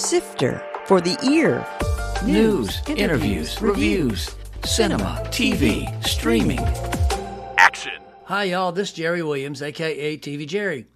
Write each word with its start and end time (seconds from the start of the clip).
Sifter 0.00 0.66
for 0.86 1.02
the 1.02 1.18
ear. 1.30 1.64
News, 2.24 2.80
interviews, 2.88 3.60
reviews, 3.60 4.34
cinema, 4.64 5.22
TV, 5.26 5.86
streaming. 6.06 6.58
Action. 7.58 8.00
Hi, 8.24 8.44
y'all. 8.44 8.72
This 8.72 8.88
is 8.88 8.94
Jerry 8.94 9.22
Williams, 9.22 9.60
aka 9.60 10.16
TV 10.16 10.46
Jerry. 10.46 10.86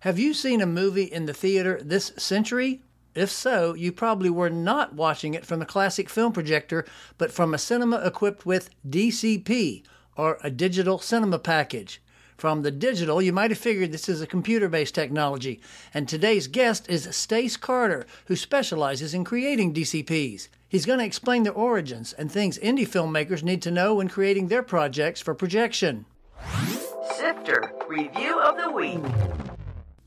Have 0.00 0.20
you 0.20 0.32
seen 0.32 0.60
a 0.60 0.66
movie 0.66 1.02
in 1.02 1.26
the 1.26 1.34
theater 1.34 1.80
this 1.82 2.12
century? 2.16 2.82
If 3.16 3.32
so, 3.32 3.74
you 3.74 3.90
probably 3.90 4.30
were 4.30 4.48
not 4.48 4.94
watching 4.94 5.34
it 5.34 5.44
from 5.44 5.60
a 5.60 5.66
classic 5.66 6.08
film 6.08 6.32
projector, 6.32 6.86
but 7.18 7.32
from 7.32 7.52
a 7.52 7.58
cinema 7.58 7.96
equipped 8.06 8.46
with 8.46 8.70
DCP, 8.88 9.84
or 10.16 10.38
a 10.44 10.50
digital 10.52 11.00
cinema 11.00 11.40
package. 11.40 12.00
From 12.42 12.62
the 12.62 12.72
digital, 12.72 13.22
you 13.22 13.32
might 13.32 13.52
have 13.52 13.58
figured 13.58 13.92
this 13.92 14.08
is 14.08 14.20
a 14.20 14.26
computer 14.26 14.68
based 14.68 14.96
technology. 14.96 15.60
And 15.94 16.08
today's 16.08 16.48
guest 16.48 16.90
is 16.90 17.08
Stace 17.14 17.56
Carter, 17.56 18.04
who 18.26 18.34
specializes 18.34 19.14
in 19.14 19.22
creating 19.22 19.72
DCPs. 19.72 20.48
He's 20.68 20.84
going 20.84 20.98
to 20.98 21.04
explain 21.04 21.44
their 21.44 21.52
origins 21.52 22.12
and 22.12 22.32
things 22.32 22.58
indie 22.58 22.78
filmmakers 22.78 23.44
need 23.44 23.62
to 23.62 23.70
know 23.70 23.94
when 23.94 24.08
creating 24.08 24.48
their 24.48 24.64
projects 24.64 25.20
for 25.20 25.36
projection. 25.36 26.04
Sifter 27.14 27.72
Review 27.86 28.40
of 28.40 28.56
the 28.56 28.72
Week. 28.72 28.98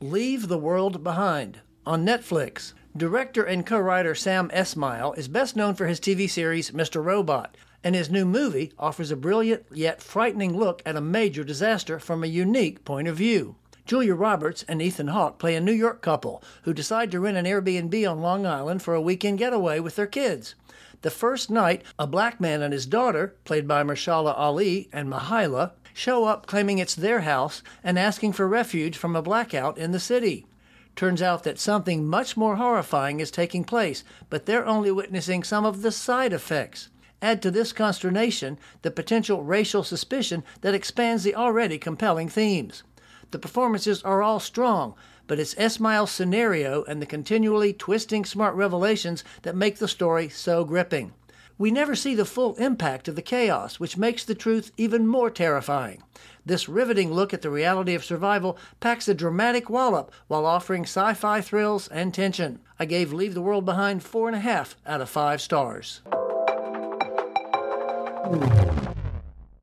Leave 0.02 0.48
the 0.48 0.58
World 0.58 1.02
Behind 1.02 1.60
on 1.86 2.04
Netflix. 2.04 2.74
Director 2.94 3.44
and 3.44 3.64
co 3.64 3.78
writer 3.78 4.14
Sam 4.14 4.50
Esmail 4.50 5.16
is 5.16 5.28
best 5.28 5.56
known 5.56 5.74
for 5.74 5.86
his 5.86 6.00
TV 6.00 6.28
series 6.28 6.70
Mr. 6.72 7.02
Robot, 7.02 7.56
and 7.86 7.94
his 7.94 8.10
new 8.10 8.24
movie 8.24 8.72
offers 8.80 9.12
a 9.12 9.16
brilliant 9.16 9.64
yet 9.70 10.02
frightening 10.02 10.56
look 10.58 10.82
at 10.84 10.96
a 10.96 11.00
major 11.00 11.44
disaster 11.44 12.00
from 12.00 12.24
a 12.24 12.26
unique 12.26 12.84
point 12.84 13.06
of 13.06 13.16
view. 13.16 13.54
Julia 13.84 14.16
Roberts 14.16 14.64
and 14.66 14.82
Ethan 14.82 15.06
Hawke 15.06 15.38
play 15.38 15.54
a 15.54 15.60
New 15.60 15.70
York 15.70 16.02
couple 16.02 16.42
who 16.62 16.74
decide 16.74 17.12
to 17.12 17.20
rent 17.20 17.36
an 17.36 17.44
Airbnb 17.44 18.10
on 18.10 18.20
Long 18.20 18.44
Island 18.44 18.82
for 18.82 18.94
a 18.94 19.00
weekend 19.00 19.38
getaway 19.38 19.78
with 19.78 19.94
their 19.94 20.08
kids. 20.08 20.56
The 21.02 21.10
first 21.10 21.48
night, 21.48 21.84
a 21.96 22.08
black 22.08 22.40
man 22.40 22.60
and 22.60 22.72
his 22.72 22.86
daughter, 22.86 23.36
played 23.44 23.68
by 23.68 23.84
Mahershala 23.84 24.36
Ali 24.36 24.88
and 24.92 25.08
Myha'la, 25.08 25.70
show 25.94 26.24
up 26.24 26.48
claiming 26.48 26.78
it's 26.78 26.96
their 26.96 27.20
house 27.20 27.62
and 27.84 27.96
asking 27.96 28.32
for 28.32 28.48
refuge 28.48 28.96
from 28.96 29.14
a 29.14 29.22
blackout 29.22 29.78
in 29.78 29.92
the 29.92 30.00
city. 30.00 30.44
Turns 30.96 31.22
out 31.22 31.44
that 31.44 31.60
something 31.60 32.04
much 32.04 32.36
more 32.36 32.56
horrifying 32.56 33.20
is 33.20 33.30
taking 33.30 33.62
place, 33.62 34.02
but 34.28 34.46
they're 34.46 34.66
only 34.66 34.90
witnessing 34.90 35.44
some 35.44 35.64
of 35.64 35.82
the 35.82 35.92
side 35.92 36.32
effects. 36.32 36.88
Add 37.22 37.40
to 37.42 37.50
this 37.50 37.72
consternation 37.72 38.58
the 38.82 38.90
potential 38.90 39.42
racial 39.42 39.82
suspicion 39.82 40.44
that 40.60 40.74
expands 40.74 41.24
the 41.24 41.34
already 41.34 41.78
compelling 41.78 42.28
themes. 42.28 42.82
The 43.30 43.38
performances 43.38 44.02
are 44.02 44.22
all 44.22 44.38
strong, 44.38 44.94
but 45.26 45.38
it's 45.38 45.54
Esmail's 45.54 46.10
scenario 46.10 46.84
and 46.84 47.02
the 47.02 47.06
continually 47.06 47.72
twisting 47.72 48.24
smart 48.24 48.54
revelations 48.54 49.24
that 49.42 49.56
make 49.56 49.78
the 49.78 49.88
story 49.88 50.28
so 50.28 50.64
gripping. 50.64 51.12
We 51.58 51.70
never 51.70 51.96
see 51.96 52.14
the 52.14 52.26
full 52.26 52.54
impact 52.56 53.08
of 53.08 53.16
the 53.16 53.22
chaos, 53.22 53.80
which 53.80 53.96
makes 53.96 54.24
the 54.24 54.34
truth 54.34 54.72
even 54.76 55.06
more 55.06 55.30
terrifying. 55.30 56.02
This 56.44 56.68
riveting 56.68 57.12
look 57.12 57.32
at 57.32 57.40
the 57.40 57.50
reality 57.50 57.94
of 57.94 58.04
survival 58.04 58.58
packs 58.78 59.08
a 59.08 59.14
dramatic 59.14 59.70
wallop 59.70 60.12
while 60.28 60.44
offering 60.44 60.82
sci 60.82 61.14
fi 61.14 61.40
thrills 61.40 61.88
and 61.88 62.12
tension. 62.12 62.60
I 62.78 62.84
gave 62.84 63.12
Leave 63.12 63.32
the 63.32 63.40
World 63.40 63.64
Behind 63.64 64.02
four 64.02 64.28
and 64.28 64.36
a 64.36 64.40
half 64.40 64.76
out 64.86 65.00
of 65.00 65.08
five 65.08 65.40
stars. 65.40 66.02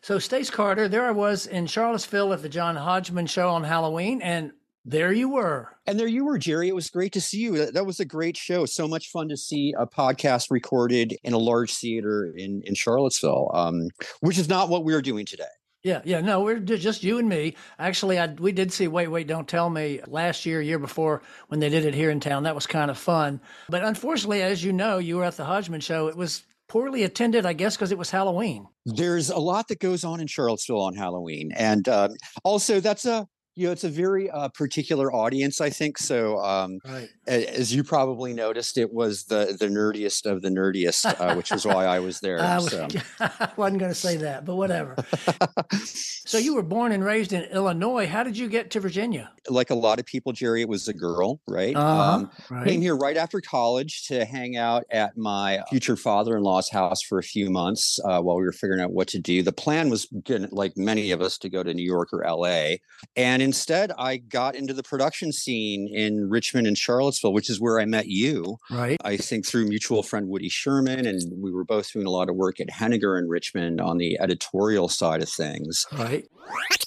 So, 0.02 0.20
Stace 0.20 0.50
Carter, 0.50 0.88
there 0.90 1.06
I 1.06 1.12
was 1.12 1.48
in 1.48 1.66
Charlottesville 1.66 2.34
at 2.34 2.42
the 2.42 2.50
John 2.50 2.76
Hodgman 2.76 3.26
show 3.26 3.50
on 3.50 3.64
Halloween, 3.64 4.22
and 4.22 4.52
there 4.86 5.14
you 5.14 5.30
were. 5.30 5.70
And 5.88 5.98
there 5.98 6.08
you 6.08 6.26
were, 6.26 6.38
Jerry. 6.38 6.68
It 6.68 6.76
was 6.76 6.90
great 6.90 7.14
to 7.14 7.22
see 7.22 7.40
you. 7.40 7.58
That, 7.58 7.74
that 7.74 7.86
was 7.86 8.00
a 8.02 8.06
great 8.06 8.36
show. 8.36 8.66
So 8.66 8.88
much 8.88 9.10
fun 9.10 9.30
to 9.30 9.38
see 9.38 9.74
a 9.78 9.88
podcast 9.88 10.52
recorded 10.52 11.16
in 11.24 11.34
a 11.34 11.38
large 11.38 11.74
theater 11.74 12.34
in, 12.36 12.62
in 12.66 12.76
Charlottesville, 12.76 13.52
um, 13.54 13.90
which 14.20 14.38
is 14.38 14.50
not 14.50 14.68
what 14.68 14.84
we 14.84 14.94
are 14.94 15.02
doing 15.02 15.26
today. 15.26 15.46
Yeah, 15.84 16.02
yeah, 16.06 16.22
no, 16.22 16.42
we're 16.42 16.60
just 16.60 17.04
you 17.04 17.20
and 17.20 17.28
me. 17.28 17.56
Actually, 17.78 18.18
I 18.18 18.28
we 18.28 18.54
did 18.54 18.72
see 18.72 18.88
Wait, 18.88 19.10
Wait, 19.10 19.28
Don't 19.28 19.48
Tell 19.48 19.70
Me 19.70 20.00
last 20.08 20.46
year, 20.46 20.62
year 20.62 20.80
before 20.80 21.22
when 21.50 21.60
they 21.60 21.68
did 21.68 21.86
it 21.86 21.94
here 21.94 22.10
in 22.10 22.22
town. 22.22 22.44
That 22.44 22.56
was 22.56 22.66
kind 22.66 22.90
of 22.90 22.98
fun. 22.98 23.42
But 23.68 23.84
unfortunately, 23.84 24.42
as 24.42 24.64
you 24.64 24.72
know, 24.72 24.98
you 24.98 25.18
were 25.18 25.26
at 25.26 25.36
the 25.36 25.44
Hodgman 25.44 25.82
show. 25.82 26.08
It 26.08 26.16
was 26.16 26.44
poorly 26.68 27.04
attended, 27.04 27.46
I 27.46 27.54
guess, 27.54 27.76
because 27.76 27.92
it 27.92 27.98
was 27.98 28.10
Halloween. 28.12 28.68
There's 28.86 29.30
a 29.30 29.40
lot 29.40 29.68
that 29.68 29.80
goes 29.80 30.04
on 30.04 30.20
in 30.20 30.28
Charlottesville 30.28 30.82
on 30.82 30.96
Halloween, 30.96 31.52
and 31.56 31.88
um, 31.90 32.12
also 32.44 32.80
that's 32.80 33.06
a 33.06 33.28
you 33.56 33.68
know 33.68 33.72
it's 33.72 33.84
a 33.84 33.90
very 33.90 34.30
uh, 34.30 34.50
particular 34.50 35.14
audience 35.14 35.62
i 35.62 35.70
think 35.70 35.98
so 35.98 36.40
um, 36.40 36.80
right. 36.86 37.10
as 37.28 37.74
you 37.74 37.84
probably 37.84 38.34
noticed 38.34 38.78
it 38.78 38.92
was 38.92 39.26
the 39.26 39.56
the 39.60 39.68
nerdiest 39.68 40.26
of 40.26 40.42
the 40.42 40.50
nerdiest 40.50 41.06
uh, 41.20 41.36
which 41.36 41.52
is 41.52 41.66
why 41.66 41.86
i 41.86 42.00
was 42.00 42.20
there 42.24 42.40
I, 42.42 42.56
was, 42.58 42.72
so. 42.72 42.88
I 43.20 43.50
wasn't 43.56 43.80
going 43.80 43.92
to 43.92 43.96
say 43.96 44.18
that 44.18 44.46
but 44.46 44.56
whatever 44.56 44.96
so 45.84 46.38
you 46.38 46.56
were 46.56 46.64
born 46.64 46.92
and 46.92 47.04
raised 47.04 47.34
in 47.34 47.44
illinois 47.44 48.08
how 48.08 48.24
did 48.24 48.38
you 48.38 48.48
get 48.48 48.72
to 48.72 48.80
virginia 48.80 49.32
like 49.50 49.70
a 49.70 49.76
lot 49.76 50.00
of 50.00 50.06
people 50.06 50.32
jerry 50.32 50.62
it 50.62 50.70
was 50.70 50.88
a 50.88 50.94
girl 50.94 51.40
right, 51.48 51.76
uh-huh, 51.76 52.14
um, 52.14 52.32
right. 52.50 52.68
came 52.68 52.82
here 52.82 52.96
right 52.96 53.18
after 53.18 53.42
college 53.42 54.08
to 54.08 54.26
hang 54.26 54.58
out 54.58 54.84
at 54.90 55.18
my 55.18 55.62
future 55.70 55.96
father-in-law's 55.96 56.70
house 56.70 57.02
for 57.02 57.20
a 57.20 57.24
few 57.24 57.50
months 57.50 58.00
uh, 58.06 58.20
while 58.22 58.38
we 58.38 58.44
were 58.44 58.52
figuring 58.52 58.82
out 58.82 58.92
what 58.92 59.08
to 59.08 59.20
do 59.20 59.44
the 59.44 59.52
plan 59.52 59.90
was 59.90 60.08
like 60.52 60.76
many 60.76 61.12
of 61.12 61.22
us 61.22 61.38
to 61.38 61.50
go 61.50 61.62
to 61.62 61.74
new 61.74 61.84
york 61.84 62.10
or 62.12 62.24
la 62.36 62.76
and 63.16 63.43
instead, 63.44 63.92
I 63.98 64.18
got 64.18 64.56
into 64.56 64.74
the 64.74 64.84
production 64.84 65.32
scene 65.32 65.88
in 65.94 66.30
Richmond 66.30 66.68
and 66.68 66.78
Charlottesville, 66.78 67.34
which 67.34 67.50
is 67.50 67.60
where 67.60 67.80
I 67.80 67.86
met 67.86 68.08
you. 68.08 68.58
Right. 68.72 69.00
I 69.04 69.18
think 69.18 69.46
through 69.46 69.68
mutual 69.68 70.04
friend 70.04 70.28
Woody 70.28 70.50
Sherman, 70.50 71.06
and 71.06 71.22
we 71.42 71.52
were 71.52 71.66
both 71.66 71.92
doing 71.92 72.06
a 72.06 72.12
lot 72.12 72.30
of 72.30 72.36
work 72.36 72.60
at 72.60 72.70
Henninger 72.70 73.18
in 73.18 73.28
Richmond 73.28 73.82
on 73.82 73.98
the 73.98 74.20
editorial 74.20 74.88
side 74.88 75.22
of 75.22 75.30
things. 75.30 75.86
Right. 75.92 76.28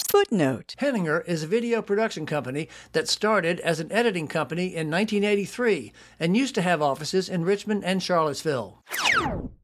Footnote 0.08 0.74
Henninger 0.78 1.22
is 1.22 1.42
a 1.42 1.46
video 1.46 1.82
production 1.82 2.26
company 2.26 2.68
that 2.92 3.08
started 3.08 3.60
as 3.60 3.80
an 3.80 3.92
editing 3.92 4.28
company 4.28 4.66
in 4.66 4.90
1983 4.90 5.92
and 6.18 6.36
used 6.36 6.54
to 6.54 6.62
have 6.62 6.80
offices 6.80 7.28
in 7.28 7.44
Richmond 7.44 7.84
and 7.84 8.02
Charlottesville. 8.02 8.82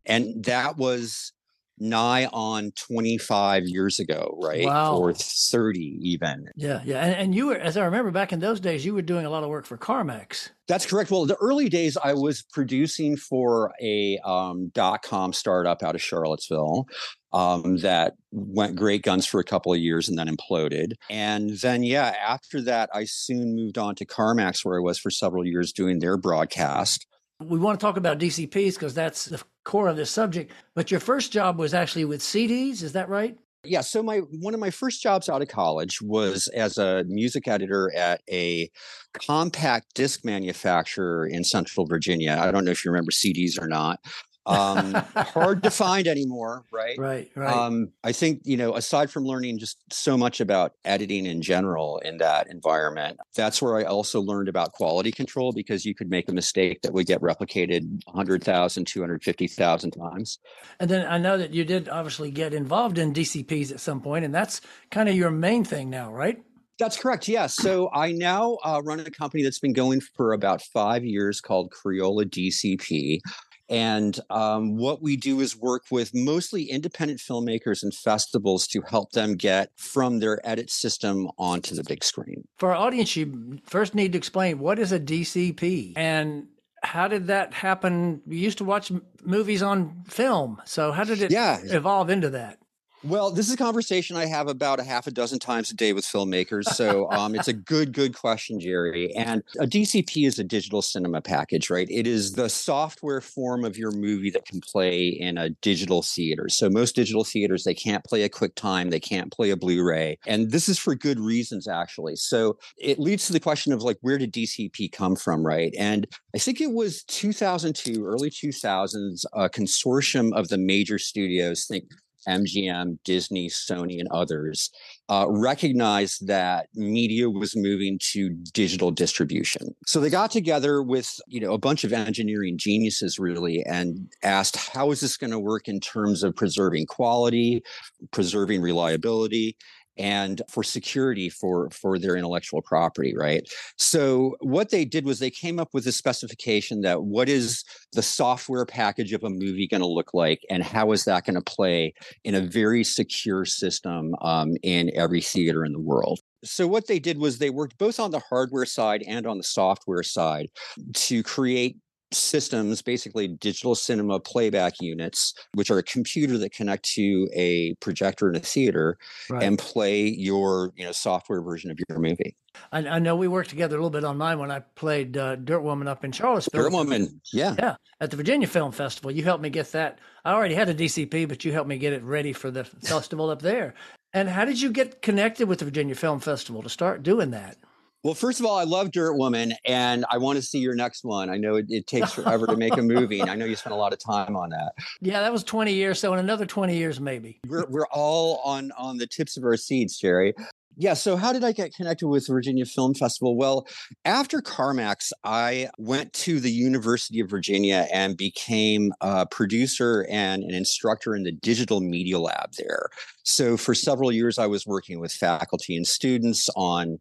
And 0.04 0.44
that 0.44 0.76
was 0.76 1.32
nigh 1.78 2.26
on 2.26 2.72
25 2.72 3.64
years 3.66 3.98
ago, 3.98 4.38
right? 4.42 4.64
Wow. 4.64 4.96
Or 4.96 5.12
30 5.12 5.98
even. 6.02 6.48
Yeah, 6.56 6.82
yeah. 6.84 7.04
And, 7.04 7.14
and 7.14 7.34
you 7.34 7.48
were, 7.48 7.56
as 7.56 7.76
I 7.76 7.84
remember 7.84 8.10
back 8.10 8.32
in 8.32 8.40
those 8.40 8.60
days, 8.60 8.84
you 8.84 8.94
were 8.94 9.02
doing 9.02 9.26
a 9.26 9.30
lot 9.30 9.42
of 9.42 9.48
work 9.48 9.66
for 9.66 9.76
CarMax. 9.76 10.50
That's 10.68 10.86
correct. 10.86 11.10
Well, 11.10 11.26
the 11.26 11.36
early 11.36 11.68
days, 11.68 11.96
I 12.02 12.14
was 12.14 12.42
producing 12.42 13.16
for 13.16 13.72
a 13.80 14.18
um, 14.24 14.70
dot 14.74 15.02
com 15.02 15.32
startup 15.32 15.82
out 15.82 15.94
of 15.94 16.02
Charlottesville 16.02 16.86
um, 17.32 17.78
that 17.78 18.14
went 18.30 18.76
great 18.76 19.02
guns 19.02 19.26
for 19.26 19.40
a 19.40 19.44
couple 19.44 19.72
of 19.72 19.78
years 19.78 20.08
and 20.08 20.16
then 20.18 20.28
imploded. 20.28 20.92
And 21.10 21.50
then, 21.50 21.82
yeah, 21.82 22.14
after 22.24 22.60
that, 22.62 22.90
I 22.94 23.04
soon 23.04 23.56
moved 23.56 23.78
on 23.78 23.94
to 23.96 24.06
CarMax, 24.06 24.64
where 24.64 24.78
I 24.78 24.82
was 24.82 24.98
for 24.98 25.10
several 25.10 25.46
years 25.46 25.72
doing 25.72 25.98
their 25.98 26.16
broadcast. 26.16 27.06
We 27.40 27.58
want 27.58 27.80
to 27.80 27.84
talk 27.84 27.96
about 27.96 28.18
DCPs 28.18 28.74
because 28.74 28.94
that's 28.94 29.24
the 29.26 29.42
core 29.64 29.88
of 29.88 29.96
this 29.96 30.10
subject. 30.10 30.52
But 30.74 30.90
your 30.90 31.00
first 31.00 31.32
job 31.32 31.58
was 31.58 31.74
actually 31.74 32.04
with 32.04 32.20
CDs, 32.20 32.82
is 32.82 32.92
that 32.92 33.08
right? 33.08 33.36
Yeah, 33.64 33.82
so 33.82 34.02
my 34.02 34.18
one 34.18 34.54
of 34.54 34.60
my 34.60 34.70
first 34.70 35.00
jobs 35.00 35.28
out 35.28 35.40
of 35.40 35.46
college 35.46 36.02
was 36.02 36.48
as 36.48 36.78
a 36.78 37.04
music 37.06 37.46
editor 37.46 37.92
at 37.94 38.20
a 38.28 38.68
compact 39.12 39.94
disc 39.94 40.24
manufacturer 40.24 41.26
in 41.28 41.44
Central 41.44 41.86
Virginia. 41.86 42.36
I 42.40 42.50
don't 42.50 42.64
know 42.64 42.72
if 42.72 42.84
you 42.84 42.90
remember 42.90 43.12
CDs 43.12 43.60
or 43.60 43.68
not 43.68 44.00
um, 44.46 44.94
hard 45.16 45.62
to 45.62 45.70
find 45.70 46.06
anymore, 46.06 46.64
right? 46.72 46.98
Right, 46.98 47.30
right. 47.34 47.54
Um, 47.54 47.90
I 48.02 48.12
think 48.12 48.42
you 48.44 48.56
know, 48.56 48.74
aside 48.74 49.10
from 49.10 49.24
learning 49.24 49.58
just 49.58 49.78
so 49.92 50.16
much 50.16 50.40
about 50.40 50.72
editing 50.84 51.26
in 51.26 51.42
general 51.42 51.98
in 51.98 52.18
that 52.18 52.48
environment, 52.50 53.18
that's 53.34 53.62
where 53.62 53.76
I 53.76 53.84
also 53.84 54.20
learned 54.20 54.48
about 54.48 54.72
quality 54.72 55.12
control 55.12 55.52
because 55.52 55.84
you 55.84 55.94
could 55.94 56.10
make 56.10 56.28
a 56.28 56.32
mistake 56.32 56.82
that 56.82 56.92
would 56.92 57.06
get 57.06 57.20
replicated 57.20 58.00
100,000, 58.06 58.84
250,000 58.84 59.90
times. 59.90 60.38
And 60.80 60.90
then 60.90 61.06
I 61.06 61.18
know 61.18 61.38
that 61.38 61.54
you 61.54 61.64
did 61.64 61.88
obviously 61.88 62.30
get 62.30 62.54
involved 62.54 62.98
in 62.98 63.12
DCPs 63.12 63.70
at 63.70 63.80
some 63.80 64.00
point, 64.00 64.24
and 64.24 64.34
that's 64.34 64.60
kind 64.90 65.08
of 65.08 65.14
your 65.14 65.30
main 65.30 65.64
thing 65.64 65.90
now, 65.90 66.12
right? 66.12 66.42
That's 66.78 66.96
correct. 66.96 67.28
Yes. 67.28 67.54
So 67.54 67.90
I 67.92 68.12
now 68.12 68.58
uh, 68.64 68.80
run 68.82 68.98
a 69.00 69.10
company 69.10 69.42
that's 69.42 69.60
been 69.60 69.72
going 69.72 70.00
for 70.00 70.32
about 70.32 70.62
five 70.62 71.04
years 71.04 71.40
called 71.40 71.70
Creola 71.70 72.24
DCP. 72.24 73.20
And 73.68 74.18
um, 74.28 74.76
what 74.76 75.02
we 75.02 75.16
do 75.16 75.40
is 75.40 75.56
work 75.56 75.84
with 75.90 76.14
mostly 76.14 76.64
independent 76.64 77.20
filmmakers 77.20 77.82
and 77.82 77.94
festivals 77.94 78.66
to 78.68 78.82
help 78.82 79.12
them 79.12 79.36
get 79.36 79.70
from 79.76 80.18
their 80.18 80.46
edit 80.46 80.70
system 80.70 81.28
onto 81.38 81.74
the 81.74 81.84
big 81.84 82.04
screen. 82.04 82.44
For 82.58 82.70
our 82.70 82.76
audience, 82.76 83.16
you 83.16 83.60
first 83.64 83.94
need 83.94 84.12
to 84.12 84.18
explain 84.18 84.58
what 84.58 84.78
is 84.78 84.92
a 84.92 85.00
DCP 85.00 85.94
and 85.96 86.48
how 86.82 87.08
did 87.08 87.28
that 87.28 87.54
happen? 87.54 88.22
You 88.26 88.38
used 88.38 88.58
to 88.58 88.64
watch 88.64 88.92
movies 89.22 89.62
on 89.62 90.04
film. 90.08 90.60
So 90.64 90.92
how 90.92 91.04
did 91.04 91.22
it 91.22 91.30
yeah. 91.30 91.60
evolve 91.62 92.10
into 92.10 92.30
that? 92.30 92.58
Well, 93.04 93.32
this 93.32 93.48
is 93.48 93.54
a 93.54 93.56
conversation 93.56 94.16
I 94.16 94.26
have 94.26 94.46
about 94.46 94.78
a 94.78 94.84
half 94.84 95.08
a 95.08 95.10
dozen 95.10 95.40
times 95.40 95.72
a 95.72 95.74
day 95.74 95.92
with 95.92 96.04
filmmakers. 96.04 96.66
So 96.66 97.10
um, 97.10 97.34
it's 97.34 97.48
a 97.48 97.52
good, 97.52 97.92
good 97.92 98.14
question, 98.14 98.60
Jerry. 98.60 99.12
And 99.16 99.42
a 99.58 99.66
DCP 99.66 100.24
is 100.24 100.38
a 100.38 100.44
digital 100.44 100.82
cinema 100.82 101.20
package, 101.20 101.68
right? 101.68 101.88
It 101.90 102.06
is 102.06 102.34
the 102.34 102.48
software 102.48 103.20
form 103.20 103.64
of 103.64 103.76
your 103.76 103.90
movie 103.90 104.30
that 104.30 104.44
can 104.44 104.60
play 104.60 105.08
in 105.08 105.36
a 105.36 105.50
digital 105.50 106.02
theater. 106.02 106.48
So 106.48 106.70
most 106.70 106.94
digital 106.94 107.24
theaters, 107.24 107.64
they 107.64 107.74
can't 107.74 108.04
play 108.04 108.22
a 108.22 108.28
QuickTime, 108.28 108.92
they 108.92 109.00
can't 109.00 109.32
play 109.32 109.50
a 109.50 109.56
Blu-ray. 109.56 110.18
And 110.24 110.52
this 110.52 110.68
is 110.68 110.78
for 110.78 110.94
good 110.94 111.18
reasons, 111.18 111.66
actually. 111.66 112.14
So 112.14 112.56
it 112.78 113.00
leads 113.00 113.26
to 113.26 113.32
the 113.32 113.40
question 113.40 113.72
of 113.72 113.82
like, 113.82 113.98
where 114.02 114.18
did 114.18 114.32
DCP 114.32 114.92
come 114.92 115.16
from, 115.16 115.44
right? 115.44 115.74
And 115.76 116.06
I 116.36 116.38
think 116.38 116.60
it 116.60 116.70
was 116.70 117.02
2002, 117.04 118.04
early 118.04 118.30
2000s, 118.30 119.24
a 119.32 119.48
consortium 119.48 120.32
of 120.34 120.50
the 120.50 120.58
major 120.58 121.00
studios, 121.00 121.66
think 121.66 121.86
MGM, 122.28 122.98
Disney, 123.04 123.48
Sony, 123.48 123.98
and 123.98 124.08
others 124.10 124.70
uh, 125.08 125.26
recognized 125.28 126.26
that 126.26 126.68
media 126.74 127.28
was 127.28 127.56
moving 127.56 127.98
to 128.12 128.30
digital 128.52 128.90
distribution. 128.90 129.74
So 129.86 130.00
they 130.00 130.10
got 130.10 130.30
together 130.30 130.82
with 130.82 131.20
you 131.26 131.40
know 131.40 131.52
a 131.52 131.58
bunch 131.58 131.84
of 131.84 131.92
engineering 131.92 132.58
geniuses 132.58 133.18
really 133.18 133.62
and 133.64 134.08
asked 134.22 134.56
how 134.56 134.90
is 134.90 135.00
this 135.00 135.16
going 135.16 135.30
to 135.30 135.38
work 135.38 135.68
in 135.68 135.80
terms 135.80 136.22
of 136.22 136.34
preserving 136.34 136.86
quality, 136.86 137.62
preserving 138.10 138.62
reliability, 138.62 139.56
and 139.96 140.42
for 140.48 140.62
security 140.62 141.28
for 141.28 141.68
for 141.70 141.98
their 141.98 142.16
intellectual 142.16 142.62
property 142.62 143.14
right? 143.16 143.48
So 143.76 144.36
what 144.40 144.70
they 144.70 144.84
did 144.84 145.04
was 145.04 145.18
they 145.18 145.30
came 145.30 145.58
up 145.58 145.68
with 145.72 145.86
a 145.86 145.92
specification 145.92 146.80
that 146.82 147.04
what 147.04 147.28
is 147.28 147.64
the 147.92 148.02
software 148.02 148.66
package 148.66 149.12
of 149.12 149.24
a 149.24 149.30
movie 149.30 149.66
going 149.66 149.80
to 149.80 149.86
look 149.86 150.14
like 150.14 150.40
and 150.50 150.62
how 150.62 150.92
is 150.92 151.04
that 151.04 151.24
going 151.24 151.34
to 151.34 151.42
play 151.42 151.94
in 152.24 152.34
a 152.34 152.40
very 152.40 152.84
secure 152.84 153.44
system 153.44 154.14
um, 154.22 154.54
in 154.62 154.90
every 154.94 155.20
theater 155.20 155.64
in 155.64 155.72
the 155.72 155.80
world. 155.80 156.20
So 156.44 156.66
what 156.66 156.86
they 156.86 156.98
did 156.98 157.18
was 157.18 157.38
they 157.38 157.50
worked 157.50 157.78
both 157.78 158.00
on 158.00 158.10
the 158.10 158.18
hardware 158.18 158.66
side 158.66 159.04
and 159.06 159.26
on 159.26 159.38
the 159.38 159.44
software 159.44 160.02
side 160.02 160.48
to 160.94 161.22
create 161.22 161.76
systems, 162.14 162.82
basically 162.82 163.28
digital 163.28 163.74
cinema 163.74 164.20
playback 164.20 164.74
units, 164.80 165.34
which 165.54 165.70
are 165.70 165.78
a 165.78 165.82
computer 165.82 166.38
that 166.38 166.52
connect 166.52 166.84
to 166.94 167.28
a 167.34 167.74
projector 167.74 168.28
in 168.28 168.36
a 168.36 168.40
theater 168.40 168.98
right. 169.30 169.42
and 169.42 169.58
play 169.58 170.06
your 170.06 170.72
you 170.76 170.84
know 170.84 170.92
software 170.92 171.42
version 171.42 171.70
of 171.70 171.78
your 171.88 171.98
movie. 171.98 172.36
I, 172.70 172.86
I, 172.86 172.98
know 172.98 173.16
we 173.16 173.28
worked 173.28 173.50
together 173.50 173.76
a 173.76 173.78
little 173.78 173.90
bit 173.90 174.04
on 174.04 174.18
mine 174.18 174.38
when 174.38 174.50
I 174.50 174.60
played 174.60 175.16
uh, 175.16 175.36
Dirt 175.36 175.62
Woman 175.62 175.88
up 175.88 176.04
in 176.04 176.12
Charlottesville. 176.12 176.64
Dirt 176.64 176.72
Woman, 176.72 177.20
yeah, 177.32 177.54
yeah, 177.58 177.76
at 178.00 178.10
the 178.10 178.16
Virginia 178.16 178.46
Film 178.46 178.72
Festival. 178.72 179.10
You 179.10 179.24
helped 179.24 179.42
me 179.42 179.50
get 179.50 179.72
that. 179.72 179.98
I 180.24 180.32
already 180.32 180.54
had 180.54 180.68
a 180.68 180.74
DCP, 180.74 181.28
but 181.28 181.44
you 181.44 181.52
helped 181.52 181.68
me 181.68 181.78
get 181.78 181.92
it 181.92 182.02
ready 182.02 182.32
for 182.32 182.50
the 182.50 182.64
festival 182.64 183.30
up 183.30 183.42
there. 183.42 183.74
And 184.12 184.28
how 184.28 184.44
did 184.44 184.60
you 184.60 184.70
get 184.70 185.00
connected 185.00 185.48
with 185.48 185.60
the 185.60 185.64
Virginia 185.64 185.94
Film 185.94 186.20
Festival 186.20 186.62
to 186.62 186.68
start 186.68 187.02
doing 187.02 187.30
that? 187.30 187.56
Well, 188.04 188.14
first 188.14 188.40
of 188.40 188.46
all, 188.46 188.58
I 188.58 188.64
love 188.64 188.90
Dirt 188.90 189.14
Woman, 189.14 189.54
and 189.64 190.04
I 190.10 190.18
want 190.18 190.36
to 190.36 190.42
see 190.42 190.58
your 190.58 190.74
next 190.74 191.04
one. 191.04 191.30
I 191.30 191.36
know 191.36 191.54
it, 191.54 191.66
it 191.68 191.86
takes 191.86 192.12
forever 192.14 192.46
to 192.48 192.56
make 192.56 192.76
a 192.76 192.82
movie, 192.82 193.20
and 193.20 193.30
I 193.30 193.36
know 193.36 193.44
you 193.44 193.54
spent 193.54 193.74
a 193.74 193.78
lot 193.78 193.92
of 193.92 194.00
time 194.00 194.34
on 194.34 194.50
that. 194.50 194.72
Yeah, 195.00 195.20
that 195.20 195.32
was 195.32 195.44
20 195.44 195.72
years. 195.72 196.00
So 196.00 196.12
in 196.12 196.18
another 196.18 196.44
20 196.44 196.76
years, 196.76 197.00
maybe. 197.00 197.38
We're, 197.46 197.66
we're 197.68 197.86
all 197.92 198.40
on 198.44 198.72
on 198.72 198.98
the 198.98 199.06
tips 199.06 199.36
of 199.36 199.44
our 199.44 199.56
seats, 199.56 200.00
Jerry. 200.00 200.34
Yeah, 200.76 200.94
so 200.94 201.16
how 201.16 201.34
did 201.34 201.44
I 201.44 201.52
get 201.52 201.74
connected 201.74 202.08
with 202.08 202.26
the 202.26 202.32
Virginia 202.32 202.64
Film 202.64 202.94
Festival? 202.94 203.36
Well, 203.36 203.66
after 204.06 204.40
Carmax, 204.40 205.12
I 205.22 205.68
went 205.78 206.12
to 206.14 206.40
the 206.40 206.50
University 206.50 207.20
of 207.20 207.28
Virginia 207.28 207.86
and 207.92 208.16
became 208.16 208.92
a 209.02 209.26
producer 209.26 210.06
and 210.10 210.42
an 210.42 210.54
instructor 210.54 211.14
in 211.14 211.24
the 211.24 211.32
digital 211.32 211.82
media 211.82 212.18
lab 212.18 212.52
there. 212.56 212.88
So 213.22 213.58
for 213.58 213.74
several 213.74 214.10
years, 214.10 214.38
I 214.38 214.46
was 214.46 214.66
working 214.66 214.98
with 214.98 215.12
faculty 215.12 215.76
and 215.76 215.86
students 215.86 216.48
on 216.56 216.98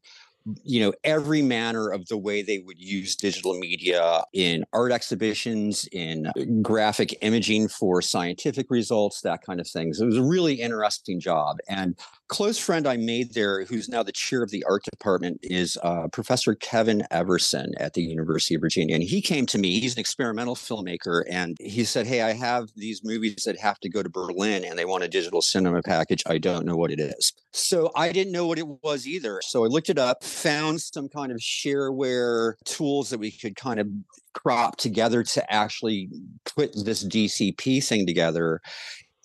you 0.64 0.80
know 0.80 0.94
every 1.04 1.42
manner 1.42 1.90
of 1.90 2.08
the 2.08 2.18
way 2.18 2.42
they 2.42 2.60
would 2.60 2.80
use 2.80 3.16
digital 3.16 3.58
media 3.58 4.24
in 4.34 4.64
art 4.74 4.92
exhibitions 4.92 5.88
in 5.92 6.28
uh, 6.28 6.32
graphic 6.62 7.16
imaging 7.22 7.68
for 7.68 8.02
scientific 8.02 8.68
results 8.70 9.22
that 9.22 9.42
kind 9.46 9.60
of 9.60 9.68
things 9.68 10.00
it 10.00 10.06
was 10.06 10.18
a 10.18 10.24
really 10.24 10.56
interesting 10.56 11.20
job. 11.20 11.58
And 11.68 11.98
close 12.32 12.58
friend 12.58 12.88
i 12.88 12.96
made 12.96 13.34
there 13.34 13.66
who's 13.66 13.90
now 13.90 14.02
the 14.02 14.12
chair 14.12 14.42
of 14.42 14.50
the 14.52 14.64
art 14.64 14.82
department 14.90 15.38
is 15.44 15.78
uh, 15.84 16.08
professor 16.08 16.56
kevin 16.56 17.04
everson 17.12 17.74
at 17.78 17.94
the 17.94 18.02
university 18.02 18.56
of 18.56 18.62
virginia 18.62 18.96
and 18.96 19.04
he 19.04 19.22
came 19.22 19.46
to 19.46 19.58
me. 19.58 19.82
He's 19.82 19.96
an 19.96 20.00
experimental 20.00 20.56
filmmaker 20.56 21.24
and 21.30 21.58
he 21.60 21.84
said 21.84 22.08
hey 22.08 22.22
i 22.22 22.32
have 22.32 22.70
these 22.76 23.02
movies 23.04 23.44
that 23.46 23.60
have 23.60 23.80
to 23.82 23.90
go 23.90 24.02
to 24.02 24.10
berlin 24.10 24.64
and 24.64 24.80
they 24.80 24.86
want 24.86 25.04
a 25.04 25.10
digital 25.10 25.42
cinema 25.42 25.82
package. 25.82 26.24
I 26.26 26.38
don't 26.38 26.66
know 26.66 26.78
what 26.78 26.90
it 26.90 27.02
is. 27.02 27.34
So 27.52 27.92
i 27.96 28.14
didn't 28.14 28.32
know 28.32 28.48
what 28.48 28.58
it 28.58 28.68
was 28.82 29.06
either. 29.06 29.42
So 29.44 29.66
i 29.66 29.68
looked 29.68 29.90
it 29.90 30.00
up 30.00 30.24
found 30.24 30.80
some 30.80 31.10
kind 31.10 31.34
of 31.34 31.40
shareware 31.40 32.54
tools 32.64 33.10
that 33.10 33.20
we 33.20 33.32
could 33.32 33.58
kind 33.58 33.82
of 33.82 33.88
crop 34.34 34.78
together 34.78 35.22
to 35.24 35.54
actually 35.54 36.08
put 36.56 36.74
this 36.86 37.04
DCP 37.04 37.84
thing 37.86 38.08
together 38.08 38.62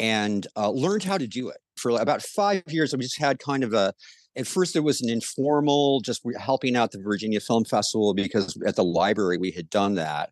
and 0.00 0.46
uh, 0.56 0.70
learned 0.70 1.04
how 1.04 1.16
to 1.16 1.26
do 1.26 1.48
it. 1.48 1.58
For 1.76 1.90
about 1.90 2.22
five 2.22 2.62
years, 2.68 2.94
we 2.94 3.02
just 3.02 3.18
had 3.18 3.38
kind 3.38 3.62
of 3.64 3.74
a 3.74 3.92
at 4.36 4.46
first 4.46 4.76
it 4.76 4.80
was 4.80 5.00
an 5.00 5.08
informal 5.08 6.00
just 6.00 6.22
helping 6.38 6.76
out 6.76 6.92
the 6.92 7.00
virginia 7.00 7.40
film 7.40 7.64
festival 7.64 8.14
because 8.14 8.56
at 8.66 8.76
the 8.76 8.84
library 8.84 9.38
we 9.38 9.50
had 9.50 9.68
done 9.70 9.94
that 9.94 10.30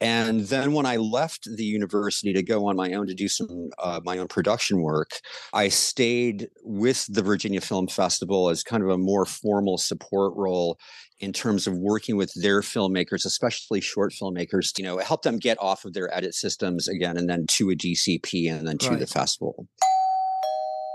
and 0.00 0.40
then 0.42 0.72
when 0.72 0.84
i 0.84 0.96
left 0.96 1.48
the 1.56 1.64
university 1.64 2.32
to 2.32 2.42
go 2.42 2.66
on 2.66 2.76
my 2.76 2.92
own 2.92 3.06
to 3.06 3.14
do 3.14 3.28
some 3.28 3.70
uh, 3.78 4.00
my 4.04 4.18
own 4.18 4.28
production 4.28 4.82
work 4.82 5.20
i 5.52 5.68
stayed 5.68 6.48
with 6.62 7.06
the 7.12 7.22
virginia 7.22 7.60
film 7.60 7.86
festival 7.86 8.48
as 8.48 8.62
kind 8.62 8.82
of 8.82 8.90
a 8.90 8.98
more 8.98 9.24
formal 9.24 9.78
support 9.78 10.32
role 10.36 10.78
in 11.20 11.32
terms 11.32 11.66
of 11.66 11.74
working 11.78 12.16
with 12.16 12.32
their 12.34 12.60
filmmakers 12.60 13.24
especially 13.24 13.80
short 13.80 14.12
filmmakers 14.12 14.76
you 14.76 14.84
know 14.84 14.98
help 14.98 15.22
them 15.22 15.38
get 15.38 15.60
off 15.60 15.84
of 15.84 15.92
their 15.92 16.12
edit 16.14 16.34
systems 16.34 16.88
again 16.88 17.16
and 17.16 17.28
then 17.28 17.46
to 17.46 17.70
a 17.70 17.74
dcp 17.74 18.50
and 18.50 18.66
then 18.66 18.78
to 18.78 18.90
right. 18.90 18.98
the 18.98 19.06
festival 19.06 19.68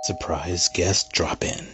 surprise 0.04 0.70
guest 0.74 1.12
drop 1.12 1.44
in 1.44 1.68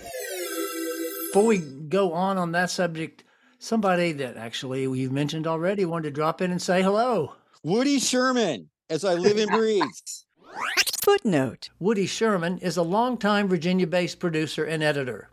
before 1.36 1.48
we 1.48 1.58
go 1.58 2.14
on 2.14 2.38
on 2.38 2.54
that 2.54 2.70
subject, 2.70 3.26
somebody 3.60 4.14
that 4.14 4.38
actually 4.38 4.88
we've 4.88 5.12
mentioned 5.12 5.46
already 5.46 5.84
wanted 5.84 6.04
to 6.04 6.12
drop 6.12 6.42
in 6.42 6.50
and 6.50 6.62
say 6.62 6.82
hello. 6.82 7.36
Woody 7.62 8.00
Sherman, 8.00 8.70
as 8.90 9.04
I 9.04 9.16
live 9.16 9.36
and 9.36 9.52
breathe. 9.52 9.84
Footnote 11.04 11.72
Woody 11.78 12.06
Sherman 12.06 12.60
is 12.60 12.78
a 12.78 12.84
longtime 12.84 13.50
Virginia 13.50 13.86
based 13.86 14.22
producer 14.22 14.64
and 14.64 14.82
editor. 14.82 15.30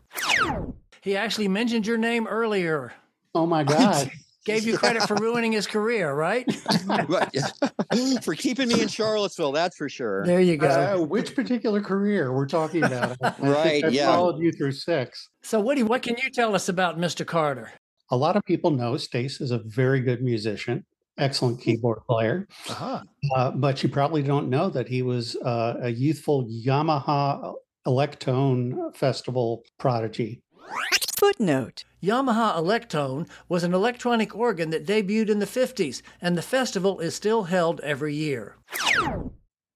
He 0.99 1.15
actually 1.15 1.47
mentioned 1.47 1.87
your 1.87 1.97
name 1.97 2.27
earlier. 2.27 2.91
Oh 3.33 3.45
my 3.45 3.63
God. 3.63 4.11
Gave 4.45 4.65
you 4.65 4.77
credit 4.77 5.03
for 5.03 5.15
ruining 5.21 5.53
his 5.53 5.65
career, 5.67 6.13
right? 6.13 6.45
for 8.23 8.35
keeping 8.35 8.67
me 8.67 8.81
in 8.81 8.87
Charlottesville, 8.87 9.53
that's 9.53 9.77
for 9.77 9.87
sure. 9.87 10.25
There 10.25 10.41
you 10.41 10.57
go. 10.57 10.67
Uh, 10.67 11.03
which 11.03 11.33
particular 11.35 11.81
career 11.81 12.33
we're 12.33 12.47
talking 12.47 12.83
about? 12.83 13.17
right. 13.39 13.85
I 13.85 13.87
yeah. 13.87 14.07
Followed 14.07 14.41
you 14.41 14.51
through 14.51 14.73
six. 14.73 15.29
So, 15.43 15.59
Woody, 15.61 15.83
what 15.83 16.01
can 16.01 16.15
you 16.21 16.29
tell 16.29 16.55
us 16.55 16.67
about 16.67 16.97
Mr. 16.97 17.25
Carter? 17.25 17.71
A 18.11 18.17
lot 18.17 18.35
of 18.35 18.43
people 18.45 18.71
know 18.71 18.97
Stace 18.97 19.39
is 19.39 19.51
a 19.51 19.59
very 19.59 20.01
good 20.01 20.21
musician, 20.21 20.85
excellent 21.17 21.61
keyboard 21.61 21.99
player. 22.05 22.47
Uh-huh. 22.69 23.01
Uh, 23.35 23.51
but 23.51 23.81
you 23.81 23.89
probably 23.89 24.21
don't 24.21 24.49
know 24.49 24.69
that 24.69 24.87
he 24.87 25.01
was 25.01 25.35
uh, 25.37 25.75
a 25.81 25.89
youthful 25.89 26.45
Yamaha 26.45 27.53
Electone 27.87 28.95
Festival 28.95 29.63
prodigy. 29.77 30.41
Footnote 31.17 31.83
Yamaha 32.01 32.55
Electone 32.55 33.27
was 33.47 33.63
an 33.63 33.73
electronic 33.73 34.35
organ 34.35 34.71
that 34.71 34.85
debuted 34.85 35.29
in 35.29 35.39
the 35.39 35.45
50s, 35.45 36.01
and 36.21 36.37
the 36.37 36.41
festival 36.41 36.99
is 36.99 37.15
still 37.15 37.43
held 37.43 37.79
every 37.81 38.13
year. 38.15 38.57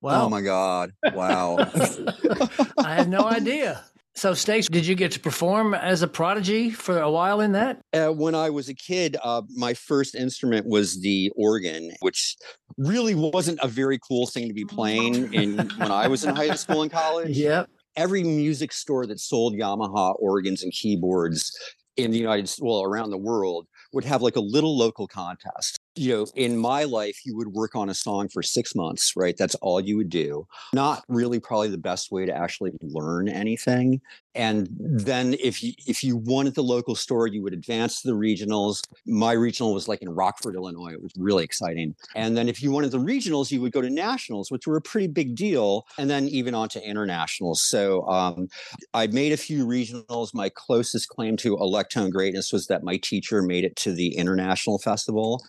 Wow. 0.01 0.25
Oh 0.25 0.29
my 0.29 0.41
God. 0.41 0.91
Wow. 1.13 1.57
I 2.77 2.95
had 2.95 3.09
no 3.09 3.23
idea. 3.23 3.83
So, 4.15 4.33
Stace, 4.33 4.67
did 4.67 4.85
you 4.87 4.95
get 4.95 5.11
to 5.11 5.19
perform 5.19 5.75
as 5.75 6.01
a 6.01 6.07
prodigy 6.07 6.71
for 6.71 6.99
a 6.99 7.09
while 7.09 7.39
in 7.39 7.51
that? 7.51 7.79
Uh, 7.93 8.07
when 8.07 8.33
I 8.33 8.49
was 8.49 8.67
a 8.67 8.73
kid, 8.73 9.15
uh, 9.23 9.43
my 9.55 9.75
first 9.75 10.15
instrument 10.15 10.65
was 10.65 10.99
the 11.01 11.31
organ, 11.35 11.91
which 11.99 12.35
really 12.77 13.13
wasn't 13.13 13.59
a 13.61 13.67
very 13.67 13.99
cool 13.99 14.25
thing 14.25 14.47
to 14.47 14.53
be 14.55 14.65
playing 14.65 15.33
in 15.33 15.57
when 15.77 15.91
I 15.91 16.07
was 16.07 16.25
in 16.25 16.35
high 16.35 16.55
school 16.55 16.81
and 16.81 16.91
college. 16.91 17.37
Yep 17.37 17.69
every 17.97 18.23
music 18.23 18.71
store 18.71 19.05
that 19.07 19.19
sold 19.19 19.55
Yamaha 19.55 20.15
organs 20.19 20.63
and 20.63 20.71
keyboards 20.71 21.51
in 21.97 22.11
the 22.11 22.17
United 22.17 22.47
States, 22.47 22.61
well, 22.61 22.83
around 22.83 23.09
the 23.09 23.17
world, 23.17 23.67
would 23.91 24.05
have 24.05 24.21
like 24.21 24.35
a 24.35 24.41
little 24.41 24.77
local 24.77 25.07
contest. 25.07 25.77
You 25.97 26.15
know, 26.15 26.25
in 26.35 26.57
my 26.57 26.83
life, 26.83 27.19
you 27.25 27.35
would 27.35 27.49
work 27.49 27.75
on 27.75 27.89
a 27.89 27.93
song 27.93 28.29
for 28.29 28.41
six 28.41 28.75
months, 28.75 29.13
right? 29.15 29.35
That's 29.37 29.55
all 29.55 29.79
you 29.79 29.97
would 29.97 30.09
do. 30.09 30.47
Not 30.73 31.03
really 31.07 31.39
probably 31.39 31.69
the 31.69 31.77
best 31.77 32.11
way 32.11 32.25
to 32.25 32.35
actually 32.35 32.71
learn 32.81 33.27
anything. 33.27 34.01
And 34.37 34.69
then 34.79 35.35
if 35.41 35.63
you 35.63 35.73
if 35.87 36.03
you 36.03 36.15
won 36.15 36.45
at 36.45 36.53
the 36.53 36.61
local 36.61 36.93
store, 36.93 37.25
you 37.25 37.41
would 37.41 37.53
advance 37.53 38.01
to 38.01 38.07
the 38.07 38.13
regionals. 38.13 38.81
My 39.07 39.31
regional 39.31 39.73
was 39.73 39.87
like 39.87 40.03
in 40.03 40.09
Rockford, 40.09 40.53
Illinois. 40.53 40.93
It 40.93 41.01
was 41.01 41.11
really 41.17 41.43
exciting. 41.43 41.95
And 42.15 42.37
then 42.37 42.47
if 42.47 42.61
you 42.61 42.71
wanted 42.71 42.91
the 42.91 42.99
regionals, 42.99 43.51
you 43.51 43.61
would 43.61 43.71
go 43.71 43.81
to 43.81 43.89
nationals, 43.89 44.51
which 44.51 44.67
were 44.67 44.77
a 44.77 44.81
pretty 44.81 45.07
big 45.07 45.35
deal, 45.35 45.87
and 45.97 46.07
then 46.07 46.27
even 46.27 46.53
on 46.53 46.69
to 46.69 46.87
internationals. 46.87 47.63
So 47.63 48.07
um, 48.07 48.47
I 48.93 49.07
made 49.07 49.31
a 49.31 49.37
few 49.37 49.65
regionals. 49.65 50.35
My 50.35 50.49
closest 50.49 51.07
claim 51.07 51.35
to 51.37 51.57
electone 51.57 52.11
greatness 52.11 52.53
was 52.53 52.67
that 52.67 52.83
my 52.83 52.97
teacher 52.97 53.41
made 53.41 53.63
it 53.63 53.75
to 53.77 53.91
the 53.91 54.15
international 54.15 54.77
festival. 54.77 55.43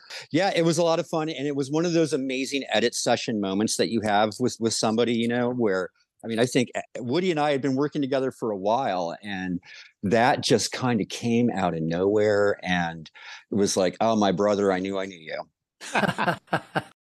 It 0.54 0.64
was 0.64 0.78
a 0.78 0.82
lot 0.82 1.00
of 1.00 1.08
fun, 1.08 1.28
and 1.28 1.46
it 1.46 1.56
was 1.56 1.70
one 1.70 1.84
of 1.84 1.92
those 1.92 2.12
amazing 2.12 2.64
edit 2.72 2.94
session 2.94 3.40
moments 3.40 3.76
that 3.76 3.90
you 3.90 4.00
have 4.02 4.32
with 4.38 4.56
with 4.60 4.74
somebody, 4.74 5.14
you 5.14 5.28
know, 5.28 5.50
where 5.50 5.90
I 6.24 6.28
mean, 6.28 6.38
I 6.38 6.46
think 6.46 6.70
eh, 6.74 6.82
Woody 6.98 7.30
and 7.30 7.38
I 7.38 7.52
had 7.52 7.62
been 7.62 7.76
working 7.76 8.02
together 8.02 8.30
for 8.30 8.50
a 8.50 8.56
while, 8.56 9.16
and 9.22 9.60
that 10.02 10.42
just 10.42 10.72
kind 10.72 11.00
of 11.00 11.08
came 11.08 11.50
out 11.50 11.74
of 11.74 11.82
nowhere. 11.82 12.58
And 12.62 13.10
it 13.50 13.54
was 13.54 13.76
like, 13.76 13.96
oh, 14.00 14.16
my 14.16 14.32
brother, 14.32 14.72
I 14.72 14.78
knew 14.78 14.98
I 14.98 15.06
knew 15.06 15.18
you. 15.18 15.44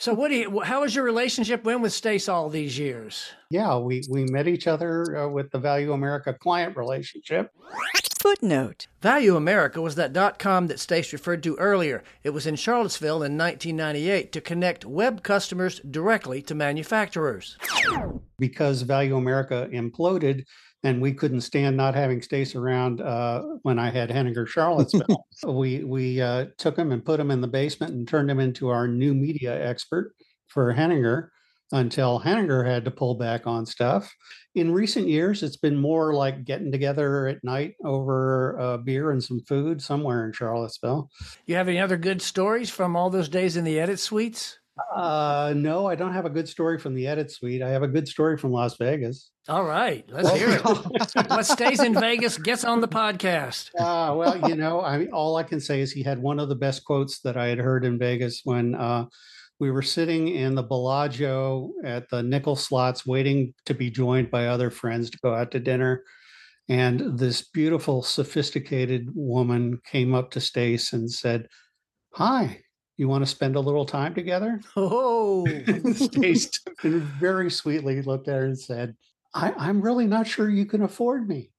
so, 0.00 0.14
Woody, 0.14 0.46
how 0.64 0.80
was 0.80 0.94
your 0.94 1.04
relationship 1.04 1.62
been 1.62 1.82
with 1.82 1.92
Stace 1.92 2.26
all 2.26 2.48
these 2.48 2.78
years? 2.78 3.32
Yeah, 3.50 3.76
we, 3.76 4.02
we 4.08 4.24
met 4.24 4.48
each 4.48 4.66
other 4.66 5.14
uh, 5.14 5.28
with 5.28 5.50
the 5.50 5.58
Value 5.58 5.92
America 5.92 6.32
client 6.32 6.74
relationship. 6.74 7.50
Footnote 8.18 8.86
Value 9.02 9.36
America 9.36 9.82
was 9.82 9.96
that 9.96 10.14
dot 10.14 10.38
com 10.38 10.68
that 10.68 10.80
Stace 10.80 11.12
referred 11.12 11.42
to 11.42 11.56
earlier. 11.56 12.02
It 12.22 12.30
was 12.30 12.46
in 12.46 12.56
Charlottesville 12.56 13.22
in 13.22 13.36
1998 13.36 14.32
to 14.32 14.40
connect 14.40 14.86
web 14.86 15.22
customers 15.22 15.80
directly 15.80 16.40
to 16.42 16.54
manufacturers. 16.54 17.58
Because 18.38 18.80
Value 18.82 19.16
America 19.16 19.68
imploded, 19.70 20.44
and 20.82 21.00
we 21.00 21.12
couldn't 21.12 21.42
stand 21.42 21.76
not 21.76 21.94
having 21.94 22.22
Stace 22.22 22.54
around 22.54 23.00
uh, 23.00 23.42
when 23.62 23.78
I 23.78 23.90
had 23.90 24.10
Henninger 24.10 24.46
Charlottesville. 24.46 25.26
we 25.46 25.84
we 25.84 26.20
uh, 26.20 26.46
took 26.58 26.76
him 26.76 26.92
and 26.92 27.04
put 27.04 27.20
him 27.20 27.30
in 27.30 27.40
the 27.40 27.48
basement 27.48 27.92
and 27.92 28.08
turned 28.08 28.30
him 28.30 28.40
into 28.40 28.68
our 28.68 28.88
new 28.88 29.14
media 29.14 29.66
expert 29.66 30.14
for 30.48 30.72
Henninger 30.72 31.32
until 31.72 32.18
Henninger 32.18 32.64
had 32.64 32.84
to 32.84 32.90
pull 32.90 33.14
back 33.14 33.46
on 33.46 33.64
stuff. 33.64 34.12
In 34.54 34.72
recent 34.72 35.06
years, 35.06 35.42
it's 35.42 35.56
been 35.56 35.76
more 35.76 36.14
like 36.14 36.44
getting 36.44 36.72
together 36.72 37.28
at 37.28 37.44
night 37.44 37.74
over 37.84 38.56
a 38.56 38.78
beer 38.78 39.12
and 39.12 39.22
some 39.22 39.40
food 39.40 39.80
somewhere 39.80 40.26
in 40.26 40.32
Charlottesville. 40.32 41.10
You 41.46 41.54
have 41.54 41.68
any 41.68 41.78
other 41.78 41.96
good 41.96 42.20
stories 42.22 42.70
from 42.70 42.96
all 42.96 43.10
those 43.10 43.28
days 43.28 43.56
in 43.56 43.64
the 43.64 43.78
edit 43.78 44.00
suites? 44.00 44.58
Uh, 44.94 45.52
no, 45.56 45.86
I 45.86 45.94
don't 45.94 46.12
have 46.12 46.24
a 46.24 46.30
good 46.30 46.48
story 46.48 46.78
from 46.78 46.94
the 46.94 47.06
edit 47.06 47.30
suite. 47.30 47.62
I 47.62 47.70
have 47.70 47.82
a 47.82 47.88
good 47.88 48.08
story 48.08 48.36
from 48.36 48.52
Las 48.52 48.76
Vegas. 48.76 49.30
All 49.48 49.64
right, 49.64 50.04
let's 50.08 50.30
hear 50.32 50.50
it. 50.50 51.30
what 51.30 51.46
stays 51.46 51.80
in 51.80 51.94
Vegas 52.00 52.38
gets 52.38 52.64
on 52.64 52.80
the 52.80 52.88
podcast. 52.88 53.70
Uh, 53.78 54.14
well, 54.14 54.48
you 54.48 54.54
know, 54.56 54.80
I 54.80 54.98
mean, 54.98 55.10
all 55.12 55.36
I 55.36 55.42
can 55.42 55.60
say 55.60 55.80
is 55.80 55.92
he 55.92 56.02
had 56.02 56.20
one 56.20 56.38
of 56.38 56.48
the 56.48 56.54
best 56.54 56.84
quotes 56.84 57.20
that 57.20 57.36
I 57.36 57.48
had 57.48 57.58
heard 57.58 57.84
in 57.84 57.98
Vegas 57.98 58.42
when 58.44 58.74
uh, 58.74 59.06
we 59.58 59.70
were 59.70 59.82
sitting 59.82 60.28
in 60.28 60.54
the 60.54 60.62
Bellagio 60.62 61.72
at 61.84 62.08
the 62.08 62.22
nickel 62.22 62.56
slots 62.56 63.06
waiting 63.06 63.54
to 63.66 63.74
be 63.74 63.90
joined 63.90 64.30
by 64.30 64.46
other 64.46 64.70
friends 64.70 65.10
to 65.10 65.18
go 65.22 65.34
out 65.34 65.50
to 65.52 65.60
dinner. 65.60 66.04
And 66.68 67.18
this 67.18 67.42
beautiful, 67.42 68.02
sophisticated 68.02 69.08
woman 69.14 69.80
came 69.84 70.14
up 70.14 70.30
to 70.32 70.40
Stace 70.40 70.92
and 70.92 71.10
said, 71.10 71.48
Hi, 72.14 72.62
you 73.00 73.08
want 73.08 73.24
to 73.24 73.30
spend 73.30 73.56
a 73.56 73.60
little 73.60 73.86
time 73.86 74.14
together? 74.14 74.60
Oh, 74.76 75.46
Stace 75.94 76.50
very 76.82 77.50
sweetly 77.50 78.02
looked 78.02 78.28
at 78.28 78.34
her 78.34 78.44
and 78.44 78.58
said, 78.58 78.94
I, 79.32 79.68
am 79.68 79.80
really 79.80 80.06
not 80.06 80.26
sure 80.26 80.50
you 80.50 80.66
can 80.66 80.82
afford 80.82 81.26
me. 81.26 81.50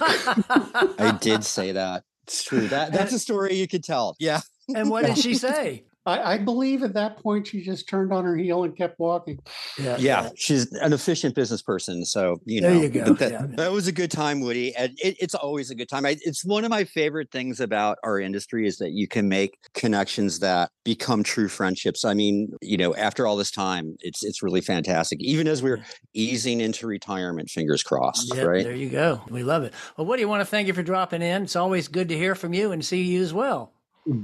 I 0.00 1.18
did 1.20 1.44
say 1.56 1.72
that. 1.72 2.04
It's 2.26 2.42
true. 2.44 2.66
That 2.68 2.92
that's 2.92 3.12
a 3.12 3.18
story 3.18 3.54
you 3.56 3.68
could 3.68 3.84
tell. 3.84 4.16
Yeah. 4.18 4.40
And 4.74 4.90
what 4.90 5.06
did 5.06 5.18
she 5.18 5.34
say? 5.34 5.84
I, 6.06 6.34
I, 6.34 6.38
believe 6.38 6.82
at 6.84 6.94
that 6.94 7.18
point 7.18 7.48
she 7.48 7.62
just 7.62 7.88
turned 7.88 8.12
on 8.12 8.24
her 8.24 8.36
heel 8.36 8.62
and 8.62 8.76
kept 8.76 8.98
walking. 9.00 9.40
Yeah, 9.78 9.96
yeah, 9.98 10.30
she's 10.36 10.72
an 10.74 10.92
efficient 10.92 11.34
business 11.34 11.62
person. 11.62 12.04
So 12.04 12.40
you 12.44 12.60
know, 12.60 12.72
you 12.72 12.88
that, 12.88 13.30
yeah. 13.30 13.46
that, 13.56 13.72
was 13.72 13.88
a 13.88 13.92
good 13.92 14.10
time, 14.10 14.40
Woody, 14.40 14.74
and 14.76 14.92
it, 15.02 15.16
it's 15.20 15.34
always 15.34 15.70
a 15.70 15.74
good 15.74 15.88
time. 15.88 16.06
I, 16.06 16.16
it's 16.22 16.44
one 16.44 16.64
of 16.64 16.70
my 16.70 16.84
favorite 16.84 17.30
things 17.32 17.60
about 17.60 17.98
our 18.04 18.20
industry 18.20 18.66
is 18.66 18.78
that 18.78 18.92
you 18.92 19.08
can 19.08 19.28
make 19.28 19.58
connections 19.74 20.38
that 20.38 20.70
become 20.84 21.24
true 21.24 21.48
friendships. 21.48 22.04
I 22.04 22.14
mean, 22.14 22.52
you 22.62 22.76
know, 22.76 22.94
after 22.94 23.26
all 23.26 23.36
this 23.36 23.50
time, 23.50 23.96
it's 24.00 24.22
it's 24.22 24.42
really 24.42 24.60
fantastic. 24.60 25.20
Even 25.20 25.48
as 25.48 25.62
we're 25.62 25.84
easing 26.14 26.60
into 26.60 26.86
retirement, 26.86 27.50
fingers 27.50 27.82
crossed. 27.82 28.32
Yep, 28.34 28.46
right 28.46 28.64
there, 28.64 28.74
you 28.74 28.90
go. 28.90 29.22
We 29.28 29.42
love 29.42 29.64
it. 29.64 29.74
Well, 29.96 30.06
Woody, 30.06 30.22
I 30.22 30.26
want 30.26 30.40
to 30.40 30.46
thank 30.46 30.68
you 30.68 30.74
for 30.74 30.82
dropping 30.82 31.22
in. 31.22 31.42
It's 31.42 31.56
always 31.56 31.88
good 31.88 32.08
to 32.10 32.16
hear 32.16 32.34
from 32.34 32.54
you 32.54 32.70
and 32.70 32.84
see 32.84 33.02
you 33.02 33.22
as 33.22 33.34
well. 33.34 33.72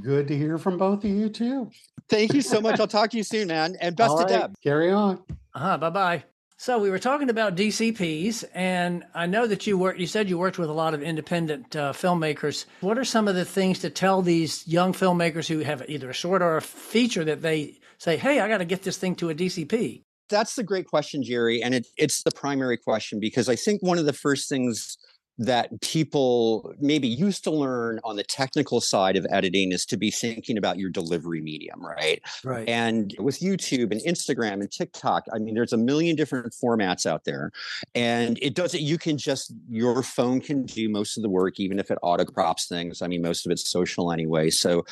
Good 0.01 0.29
to 0.29 0.37
hear 0.37 0.59
from 0.59 0.79
both 0.79 1.05
of 1.05 1.11
you 1.11 1.29
too. 1.29 1.71
Thank 2.09 2.35
you 2.35 2.43
so 2.43 2.61
much. 2.61 2.79
I'll 2.79 2.87
talk 2.89 3.11
to 3.11 3.17
you 3.17 3.25
soon, 3.25 3.49
man. 3.49 3.77
And 3.81 3.97
best 3.97 4.17
to 4.19 4.25
Deb. 4.25 4.55
Carry 4.63 4.93
on. 4.93 5.23
Uh-huh, 5.55 5.79
bye 5.79 5.91
bye. 5.91 6.25
So 6.57 6.79
we 6.79 6.91
were 6.91 7.01
talking 7.01 7.29
about 7.29 7.57
DCPs, 7.57 8.45
and 8.55 9.05
I 9.15 9.27
know 9.27 9.49
that 9.49 9.67
you 9.67 9.77
worked. 9.77 9.99
You 9.99 10.07
said 10.07 10.29
you 10.29 10.39
worked 10.39 10.61
with 10.61 10.71
a 10.71 10.73
lot 10.73 10.95
of 10.95 11.03
independent 11.03 11.75
uh, 11.75 11.93
filmmakers. 11.93 12.67
What 12.81 12.99
are 12.99 13.05
some 13.05 13.27
of 13.27 13.35
the 13.35 13.45
things 13.45 13.81
to 13.81 13.91
tell 13.91 14.23
these 14.23 14.67
young 14.69 14.93
filmmakers 14.93 15.49
who 15.49 15.59
have 15.61 15.83
either 15.89 16.11
a 16.11 16.15
short 16.15 16.41
or 16.41 16.57
a 16.57 16.63
feature 16.63 17.25
that 17.25 17.43
they 17.43 17.81
say, 17.99 18.17
"Hey, 18.17 18.39
I 18.39 18.47
got 18.47 18.59
to 18.59 18.65
get 18.65 18.85
this 18.85 18.97
thing 18.97 19.17
to 19.17 19.31
a 19.31 19.35
DCP"? 19.35 20.05
That's 20.29 20.55
the 20.55 20.63
great 20.63 20.87
question, 20.87 21.25
Jerry, 21.25 21.61
and 21.61 21.75
it, 21.75 21.89
it's 21.97 22.23
the 22.23 22.31
primary 22.31 22.77
question 22.77 23.19
because 23.19 23.49
I 23.49 23.57
think 23.57 23.83
one 23.83 23.99
of 23.99 24.07
the 24.07 24.13
first 24.13 24.49
things 24.49 24.97
that 25.39 25.81
people 25.81 26.75
maybe 26.79 27.09
used 27.09 27.43
to 27.45 27.51
learn 27.51 28.01
on 28.05 28.17
the 28.17 28.23
technical 28.23 28.81
side 28.81 29.17
of 29.17 29.27
editing 29.31 29.73
is 29.73 29.87
to 29.87 29.97
be 29.97 30.11
thinking 30.11 30.59
about 30.59 30.79
your 30.79 30.91
delivery 30.91 31.41
medium, 31.41 31.85
right? 31.85 32.21
Right. 32.45 32.69
And 32.69 33.15
with 33.19 33.41
YouTube 33.41 33.93
and 33.93 34.01
Instagram 34.03 34.55
and 34.55 34.71
TikTok, 34.71 35.25
I 35.33 35.39
mean, 35.39 35.55
there's 35.55 35.73
a 35.73 35.79
million 35.79 36.17
different 36.17 36.53
formats 36.53 37.07
out 37.07 37.25
there. 37.25 37.51
And 37.95 38.39
it 38.43 38.55
doesn't, 38.55 38.83
you 38.83 38.99
can 38.99 39.17
just, 39.17 39.53
your 39.69 40.03
phone 40.03 40.41
can 40.41 40.65
do 40.67 40.89
most 40.89 41.17
of 41.17 41.23
the 41.23 41.31
work, 41.31 41.59
even 41.59 41.79
if 41.79 41.91
it 41.91 41.99
auto 42.03 42.25
crops 42.25 42.67
things. 42.67 43.01
I 43.01 43.09
mean, 43.09 43.23
most 43.23 43.47
of 43.47 43.53
it's 43.53 43.71
social 43.71 44.13
anyway. 44.13 44.51
So 44.51 44.85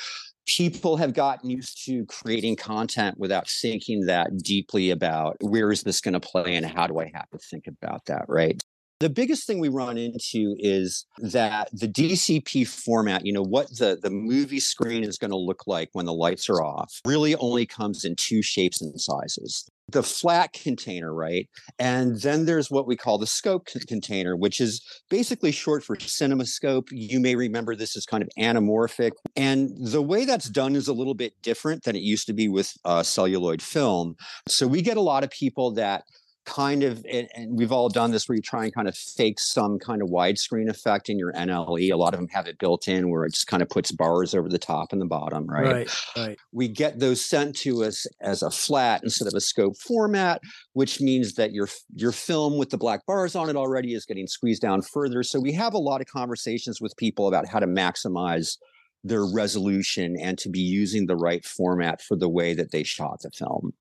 people 0.47 0.97
have 0.97 1.13
gotten 1.13 1.51
used 1.51 1.85
to 1.85 2.05
creating 2.07 2.57
content 2.57 3.19
without 3.19 3.49
thinking 3.49 4.07
that 4.07 4.37
deeply 4.39 4.91
about 4.91 5.37
where 5.41 5.71
is 5.71 5.83
this 5.83 6.01
going 6.01 6.15
to 6.15 6.21
play 6.21 6.57
and 6.57 6.67
how 6.67 6.87
do 6.87 6.99
I 6.99 7.11
have 7.15 7.29
to 7.31 7.39
think 7.39 7.67
about 7.67 8.07
that, 8.07 8.25
right? 8.27 8.61
The 9.00 9.09
biggest 9.09 9.47
thing 9.47 9.61
we 9.61 9.71
run 9.71 9.97
into 9.97 10.57
is 10.59 11.07
that 11.21 11.71
the 11.73 11.88
DCP 11.88 12.69
format, 12.69 13.25
you 13.25 13.33
know, 13.33 13.42
what 13.42 13.69
the, 13.78 13.99
the 14.00 14.11
movie 14.11 14.61
screen 14.61 15.04
is 15.04 15.16
going 15.16 15.30
to 15.30 15.38
look 15.38 15.66
like 15.66 15.88
when 15.95 16.04
the 16.04 16.12
lights 16.12 16.50
are 16.50 16.62
off, 16.62 17.00
really 17.07 17.35
only 17.37 17.64
comes 17.64 18.04
in 18.04 18.14
two 18.14 18.42
shapes 18.42 18.83
and 18.83 19.00
sizes. 19.00 19.66
The 19.88 20.02
flat 20.02 20.52
container, 20.52 21.14
right? 21.14 21.49
And 21.78 22.21
then 22.21 22.45
there's 22.45 22.71
what 22.71 22.87
we 22.87 22.95
call 22.95 23.16
the 23.16 23.26
scope 23.26 23.69
container, 23.88 24.37
which 24.37 24.61
is 24.61 24.83
basically 25.09 25.50
short 25.50 25.83
for 25.83 25.97
CinemaScope. 25.97 26.88
You 26.90 27.21
may 27.21 27.37
remember 27.37 27.75
this 27.75 27.97
is 27.97 28.04
kind 28.04 28.23
of 28.23 28.28
anamorphic. 28.38 29.12
And 29.35 29.71
the 29.80 30.02
way 30.02 30.26
that's 30.26 30.50
done 30.50 30.76
is 30.76 30.88
a 30.88 30.92
little 30.92 31.14
bit 31.14 31.33
different 31.40 31.85
than 31.85 31.97
it 31.97 32.02
used 32.02 32.26
to 32.26 32.35
be 32.35 32.50
with 32.50 32.75
uh, 32.85 33.02
celluloid 33.02 33.62
film. 33.62 34.16
So 34.47 34.66
we 34.66 34.83
get 34.83 34.99
a 34.99 35.00
lot 35.00 35.25
of 35.25 35.30
people 35.30 35.73
that 35.73 36.04
kind 36.47 36.83
of 36.83 37.05
and, 37.11 37.29
we've 37.49 37.73
all 37.73 37.89
done 37.89 38.11
this 38.11 38.29
where 38.29 38.37
you 38.37 38.43
try 38.43 38.65
and 38.65 38.75
kind 38.75 38.89
of 38.89 38.97
fake 38.97 39.39
some 39.39 39.79
kind 39.79 40.03
of 40.03 40.09
widescreen 40.09 40.69
effect 40.69 41.09
in 41.09 41.19
your 41.19 41.33
NLE. 41.33 41.93
A 41.93 41.97
lot 41.97 42.15
of 42.15 42.21
them 42.21 42.29
have 42.29 42.47
it 42.47 42.59
built 42.59 42.89
in 42.89 43.11
where 43.11 43.25
it 43.25 43.35
just 43.35 43.47
kind 43.47 43.63
of 43.63 43.69
puts 43.69 43.93
bars 43.93 44.35
over 44.35 44.49
the 44.49 44.59
top 44.59 44.93
and 44.93 45.01
the 45.01 45.07
bottom, 45.07 45.47
right? 45.47 45.73
Right. 45.73 45.97
right. 46.17 46.39
We 46.53 46.69
get 46.69 46.99
those 46.99 47.25
sent 47.25 47.57
to 47.59 47.85
us 47.85 48.07
as 48.21 48.43
a 48.43 48.51
flat 48.51 49.03
instead 49.03 49.29
of 49.29 49.35
a 49.35 49.41
scope 49.41 49.77
format, 49.77 50.41
which 50.73 51.01
means 51.01 51.35
that 51.35 51.53
your 51.53 51.69
your 51.95 52.13
film 52.13 52.59
with 52.59 52.71
the 52.71 52.79
black 52.79 53.05
bars 53.07 53.35
on 53.37 53.49
it 53.49 53.57
already 53.57 53.95
is 53.95 54.07
getting 54.07 54.27
squeezed 54.27 54.63
down 54.63 54.83
further. 54.83 55.23
So 55.23 55.41
we 55.41 55.53
have 55.53 55.75
a 55.75 55.79
lot 55.79 56.01
of 56.01 56.07
conversations 56.07 56.81
with 56.81 56.97
people 56.97 57.29
about 57.29 57.47
how 57.47 57.59
to 57.59 57.67
maximize 57.67 58.57
their 59.05 59.25
resolution 59.25 60.17
and 60.21 60.39
to 60.39 60.49
be 60.49 60.61
using 60.61 61.07
the 61.07 61.17
right 61.17 61.45
format 61.45 62.03
for 62.03 62.17
the 62.17 62.29
way 62.29 62.55
that 62.55 62.71
they 62.71 62.83
shot 62.83 63.21
the 63.23 63.31
film. 63.31 63.73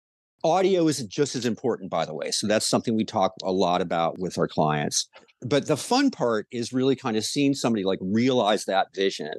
Audio 0.44 0.88
is 0.88 1.04
just 1.04 1.36
as 1.36 1.46
important, 1.46 1.90
by 1.90 2.06
the 2.06 2.14
way. 2.14 2.32
So 2.32 2.48
that's 2.48 2.68
something 2.68 2.96
we 2.96 3.06
talk 3.06 3.34
a 3.44 3.52
lot 3.52 3.82
about 3.82 4.20
with 4.20 4.38
our 4.38 4.48
clients. 4.48 5.08
But 5.42 5.68
the 5.68 5.78
fun 5.78 6.12
part 6.12 6.48
is 6.52 6.74
really 6.74 6.96
kind 6.96 7.16
of 7.16 7.24
seeing 7.24 7.54
somebody 7.54 7.86
like 7.86 8.00
realize 8.02 8.66
that 8.66 8.94
vision 8.94 9.34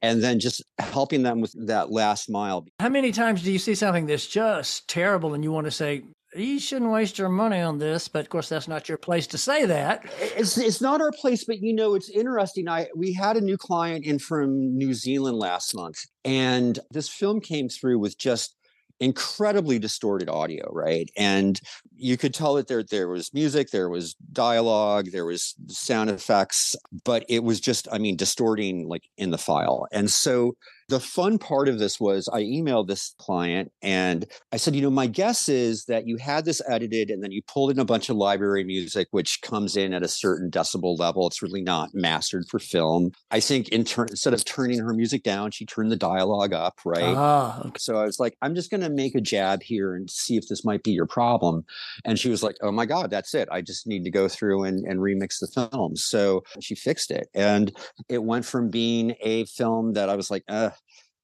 and 0.00 0.22
then 0.22 0.40
just 0.40 0.62
helping 0.78 1.22
them 1.22 1.40
with 1.40 1.54
that 1.66 1.90
last 1.90 2.30
mile. 2.30 2.66
How 2.80 2.88
many 2.88 3.12
times 3.12 3.42
do 3.42 3.52
you 3.52 3.58
see 3.58 3.74
something 3.74 4.06
that's 4.06 4.26
just 4.26 4.88
terrible 4.88 5.34
and 5.34 5.44
you 5.44 5.52
want 5.52 5.66
to 5.66 5.70
say, 5.70 6.04
you 6.34 6.58
shouldn't 6.58 6.90
waste 6.90 7.18
your 7.18 7.28
money 7.28 7.60
on 7.60 7.78
this, 7.78 8.08
but 8.08 8.20
of 8.20 8.30
course 8.30 8.48
that's 8.48 8.68
not 8.68 8.88
your 8.88 8.96
place 8.96 9.26
to 9.28 9.38
say 9.38 9.66
that. 9.66 10.04
It's 10.18 10.56
it's 10.56 10.80
not 10.80 11.02
our 11.02 11.12
place, 11.12 11.44
but 11.44 11.60
you 11.60 11.74
know, 11.74 11.94
it's 11.94 12.08
interesting. 12.08 12.68
I 12.68 12.88
we 12.96 13.12
had 13.12 13.36
a 13.36 13.40
new 13.40 13.58
client 13.58 14.06
in 14.06 14.18
from 14.18 14.74
New 14.76 14.94
Zealand 14.94 15.36
last 15.36 15.74
month, 15.74 16.06
and 16.24 16.78
this 16.90 17.08
film 17.08 17.40
came 17.40 17.68
through 17.68 17.98
with 17.98 18.16
just 18.16 18.56
incredibly 19.02 19.78
distorted 19.78 20.28
audio, 20.28 20.70
right? 20.72 21.10
And 21.16 21.60
you 21.96 22.16
could 22.16 22.32
tell 22.32 22.54
that 22.54 22.68
there 22.68 22.82
there 22.82 23.08
was 23.08 23.34
music, 23.34 23.70
there 23.70 23.88
was 23.88 24.14
dialogue, 24.32 25.08
there 25.12 25.26
was 25.26 25.54
sound 25.68 26.08
effects, 26.08 26.76
but 27.04 27.24
it 27.28 27.42
was 27.42 27.60
just, 27.60 27.88
I 27.90 27.98
mean, 27.98 28.16
distorting 28.16 28.88
like 28.88 29.04
in 29.18 29.30
the 29.30 29.38
file. 29.38 29.86
And 29.92 30.10
so 30.10 30.56
the 30.92 31.00
fun 31.00 31.38
part 31.38 31.70
of 31.70 31.78
this 31.78 31.98
was 31.98 32.28
I 32.30 32.42
emailed 32.42 32.86
this 32.86 33.14
client 33.18 33.72
and 33.80 34.26
I 34.52 34.58
said, 34.58 34.76
you 34.76 34.82
know, 34.82 34.90
my 34.90 35.06
guess 35.06 35.48
is 35.48 35.86
that 35.86 36.06
you 36.06 36.18
had 36.18 36.44
this 36.44 36.60
edited 36.68 37.08
and 37.08 37.24
then 37.24 37.32
you 37.32 37.40
pulled 37.48 37.70
in 37.70 37.78
a 37.78 37.84
bunch 37.86 38.10
of 38.10 38.16
library 38.16 38.62
music, 38.62 39.08
which 39.10 39.40
comes 39.40 39.74
in 39.74 39.94
at 39.94 40.02
a 40.02 40.08
certain 40.08 40.50
decibel 40.50 40.98
level. 40.98 41.26
It's 41.26 41.40
really 41.40 41.62
not 41.62 41.94
mastered 41.94 42.44
for 42.46 42.58
film. 42.58 43.12
I 43.30 43.40
think 43.40 43.70
in 43.70 43.84
turn, 43.84 44.08
instead 44.10 44.34
of 44.34 44.44
turning 44.44 44.80
her 44.80 44.92
music 44.92 45.22
down, 45.22 45.50
she 45.50 45.64
turned 45.64 45.90
the 45.90 45.96
dialogue 45.96 46.52
up, 46.52 46.78
right? 46.84 47.14
Ah, 47.16 47.60
okay. 47.60 47.78
So 47.78 47.96
I 47.96 48.04
was 48.04 48.20
like, 48.20 48.36
I'm 48.42 48.54
just 48.54 48.70
going 48.70 48.82
to 48.82 48.90
make 48.90 49.14
a 49.14 49.20
jab 49.22 49.62
here 49.62 49.96
and 49.96 50.10
see 50.10 50.36
if 50.36 50.46
this 50.46 50.62
might 50.62 50.82
be 50.82 50.90
your 50.90 51.06
problem. 51.06 51.64
And 52.04 52.18
she 52.18 52.28
was 52.28 52.42
like, 52.42 52.56
oh 52.60 52.70
my 52.70 52.84
God, 52.84 53.08
that's 53.08 53.32
it. 53.32 53.48
I 53.50 53.62
just 53.62 53.86
need 53.86 54.04
to 54.04 54.10
go 54.10 54.28
through 54.28 54.64
and, 54.64 54.86
and 54.86 55.00
remix 55.00 55.40
the 55.40 55.48
film. 55.48 55.96
So 55.96 56.44
she 56.60 56.74
fixed 56.74 57.10
it. 57.10 57.28
And 57.32 57.74
it 58.10 58.22
went 58.22 58.44
from 58.44 58.68
being 58.68 59.14
a 59.22 59.46
film 59.46 59.94
that 59.94 60.10
I 60.10 60.16
was 60.16 60.30
like, 60.30 60.44
uh, 60.48 60.68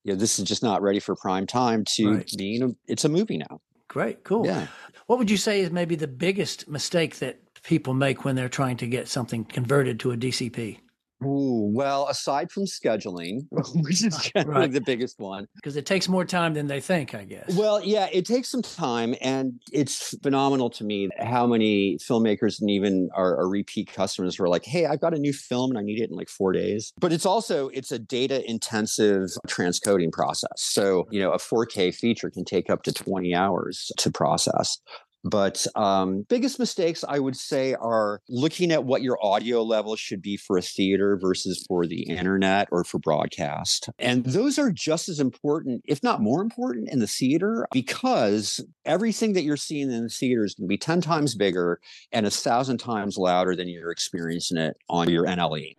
you 0.05 0.13
know, 0.13 0.19
this 0.19 0.39
is 0.39 0.45
just 0.45 0.63
not 0.63 0.83
ready 0.83 1.01
for 1.01 1.15
prime 1.17 1.47
time 1.47 1.85
to 1.97 2.17
right. 2.17 2.33
being 2.37 2.63
a, 2.63 2.69
it's 2.87 3.05
a 3.05 3.09
movie 3.09 3.39
now. 3.39 3.61
Great, 3.89 4.25
cool. 4.25 4.47
Yeah. 4.47 4.67
What 5.07 5.19
would 5.19 5.31
you 5.31 5.37
say 5.37 5.61
is 5.61 5.71
maybe 5.71 5.97
the 5.97 6.07
biggest 6.09 6.69
mistake 6.69 7.19
that 7.19 7.41
people 7.63 7.95
make 7.95 8.25
when 8.25 8.37
they're 8.37 8.49
trying 8.49 8.77
to 8.79 8.87
get 8.87 9.09
something 9.09 9.45
converted 9.45 9.99
to 10.01 10.13
a 10.13 10.17
DCP? 10.17 10.79
Ooh, 11.25 11.71
well, 11.75 12.07
aside 12.09 12.51
from 12.51 12.65
scheduling, 12.65 13.41
which 13.51 14.05
is 14.05 14.17
generally 14.17 14.61
right. 14.61 14.73
the 14.73 14.81
biggest 14.81 15.19
one, 15.19 15.47
because 15.57 15.77
it 15.77 15.85
takes 15.85 16.09
more 16.09 16.25
time 16.25 16.55
than 16.55 16.67
they 16.67 16.81
think, 16.81 17.15
I 17.15 17.25
guess. 17.25 17.55
Well, 17.55 17.83
yeah, 17.83 18.09
it 18.13 18.25
takes 18.25 18.51
some 18.51 18.63
time, 18.63 19.15
and 19.21 19.61
it's 19.73 20.17
phenomenal 20.23 20.71
to 20.71 20.85
me 20.85 21.09
how 21.19 21.47
many 21.47 21.99
filmmakers 21.99 22.61
and 22.61 22.71
even 22.71 23.09
our, 23.15 23.37
our 23.39 23.49
repeat 23.49 23.93
customers 23.93 24.37
who 24.37 24.45
are 24.45 24.49
like, 24.49 24.65
"Hey, 24.65 24.87
I've 24.87 25.01
got 25.01 25.15
a 25.15 25.19
new 25.19 25.33
film 25.33 25.71
and 25.71 25.79
I 25.79 25.83
need 25.83 26.01
it 26.01 26.11
in 26.11 26.17
like 26.17 26.29
four 26.29 26.53
days." 26.53 26.93
But 27.01 27.13
it's 27.13 27.27
also 27.27 27.69
it's 27.69 27.91
a 27.91 27.99
data 27.99 28.49
intensive 28.49 29.31
transcoding 29.49 30.13
process. 30.13 30.51
So 30.57 31.09
you 31.11 31.21
know, 31.21 31.33
a 31.33 31.39
4K 31.39 31.95
feature 31.95 32.31
can 32.31 32.45
take 32.45 32.71
up 32.71 32.83
to 32.85 32.93
20 32.93 33.35
hours 33.35 33.91
to 33.99 34.11
process. 34.11 34.79
But 35.25 35.67
um, 35.75 36.25
biggest 36.29 36.59
mistakes 36.59 37.05
I 37.07 37.19
would 37.19 37.37
say 37.37 37.75
are 37.75 38.21
looking 38.29 38.71
at 38.71 38.85
what 38.85 39.03
your 39.03 39.19
audio 39.23 39.63
level 39.63 39.97
should 39.97 40.23
be 40.23 40.37
for 40.37 40.57
a 40.57 40.63
theater 40.63 41.19
versus 41.21 41.65
for 41.69 41.87
the 41.87 42.03
internet 42.03 42.69
or 42.71 42.85
for 42.85 42.99
broadcast. 42.99 43.91
And 43.99 44.25
those 44.25 44.59
are 44.59 44.71
just 44.71 45.09
as 45.09 45.21
important, 45.21 45.83
if 45.87 46.03
not 46.03 46.23
more 46.23 46.41
important, 46.41 46.89
in 46.91 47.01
the 47.01 47.07
theater 47.07 47.67
because 47.73 48.65
everything 48.85 49.33
that 49.33 49.43
you're 49.43 49.57
seeing 49.57 49.91
in 49.91 50.05
the 50.05 50.09
theater 50.09 50.45
is 50.45 50.55
going 50.55 50.67
to 50.67 50.69
be 50.69 50.79
10 50.79 51.01
times 51.01 51.35
bigger 51.35 51.81
and 52.13 52.27
a 52.27 52.31
thousand 52.31 52.79
times 52.79 53.17
louder 53.17 53.57
than 53.57 53.69
you're 53.69 53.91
experiencing 53.91 54.59
it 54.59 54.77
on 54.89 55.11
your 55.11 55.27
NLE. 55.27 55.77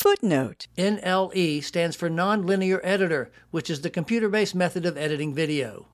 Footnote 0.00 0.68
NLE 0.76 1.64
stands 1.64 1.96
for 1.96 2.08
Nonlinear 2.08 2.80
Editor, 2.84 3.32
which 3.50 3.70
is 3.70 3.80
the 3.80 3.90
computer 3.90 4.28
based 4.28 4.54
method 4.54 4.86
of 4.86 4.96
editing 4.96 5.34
video. 5.34 5.88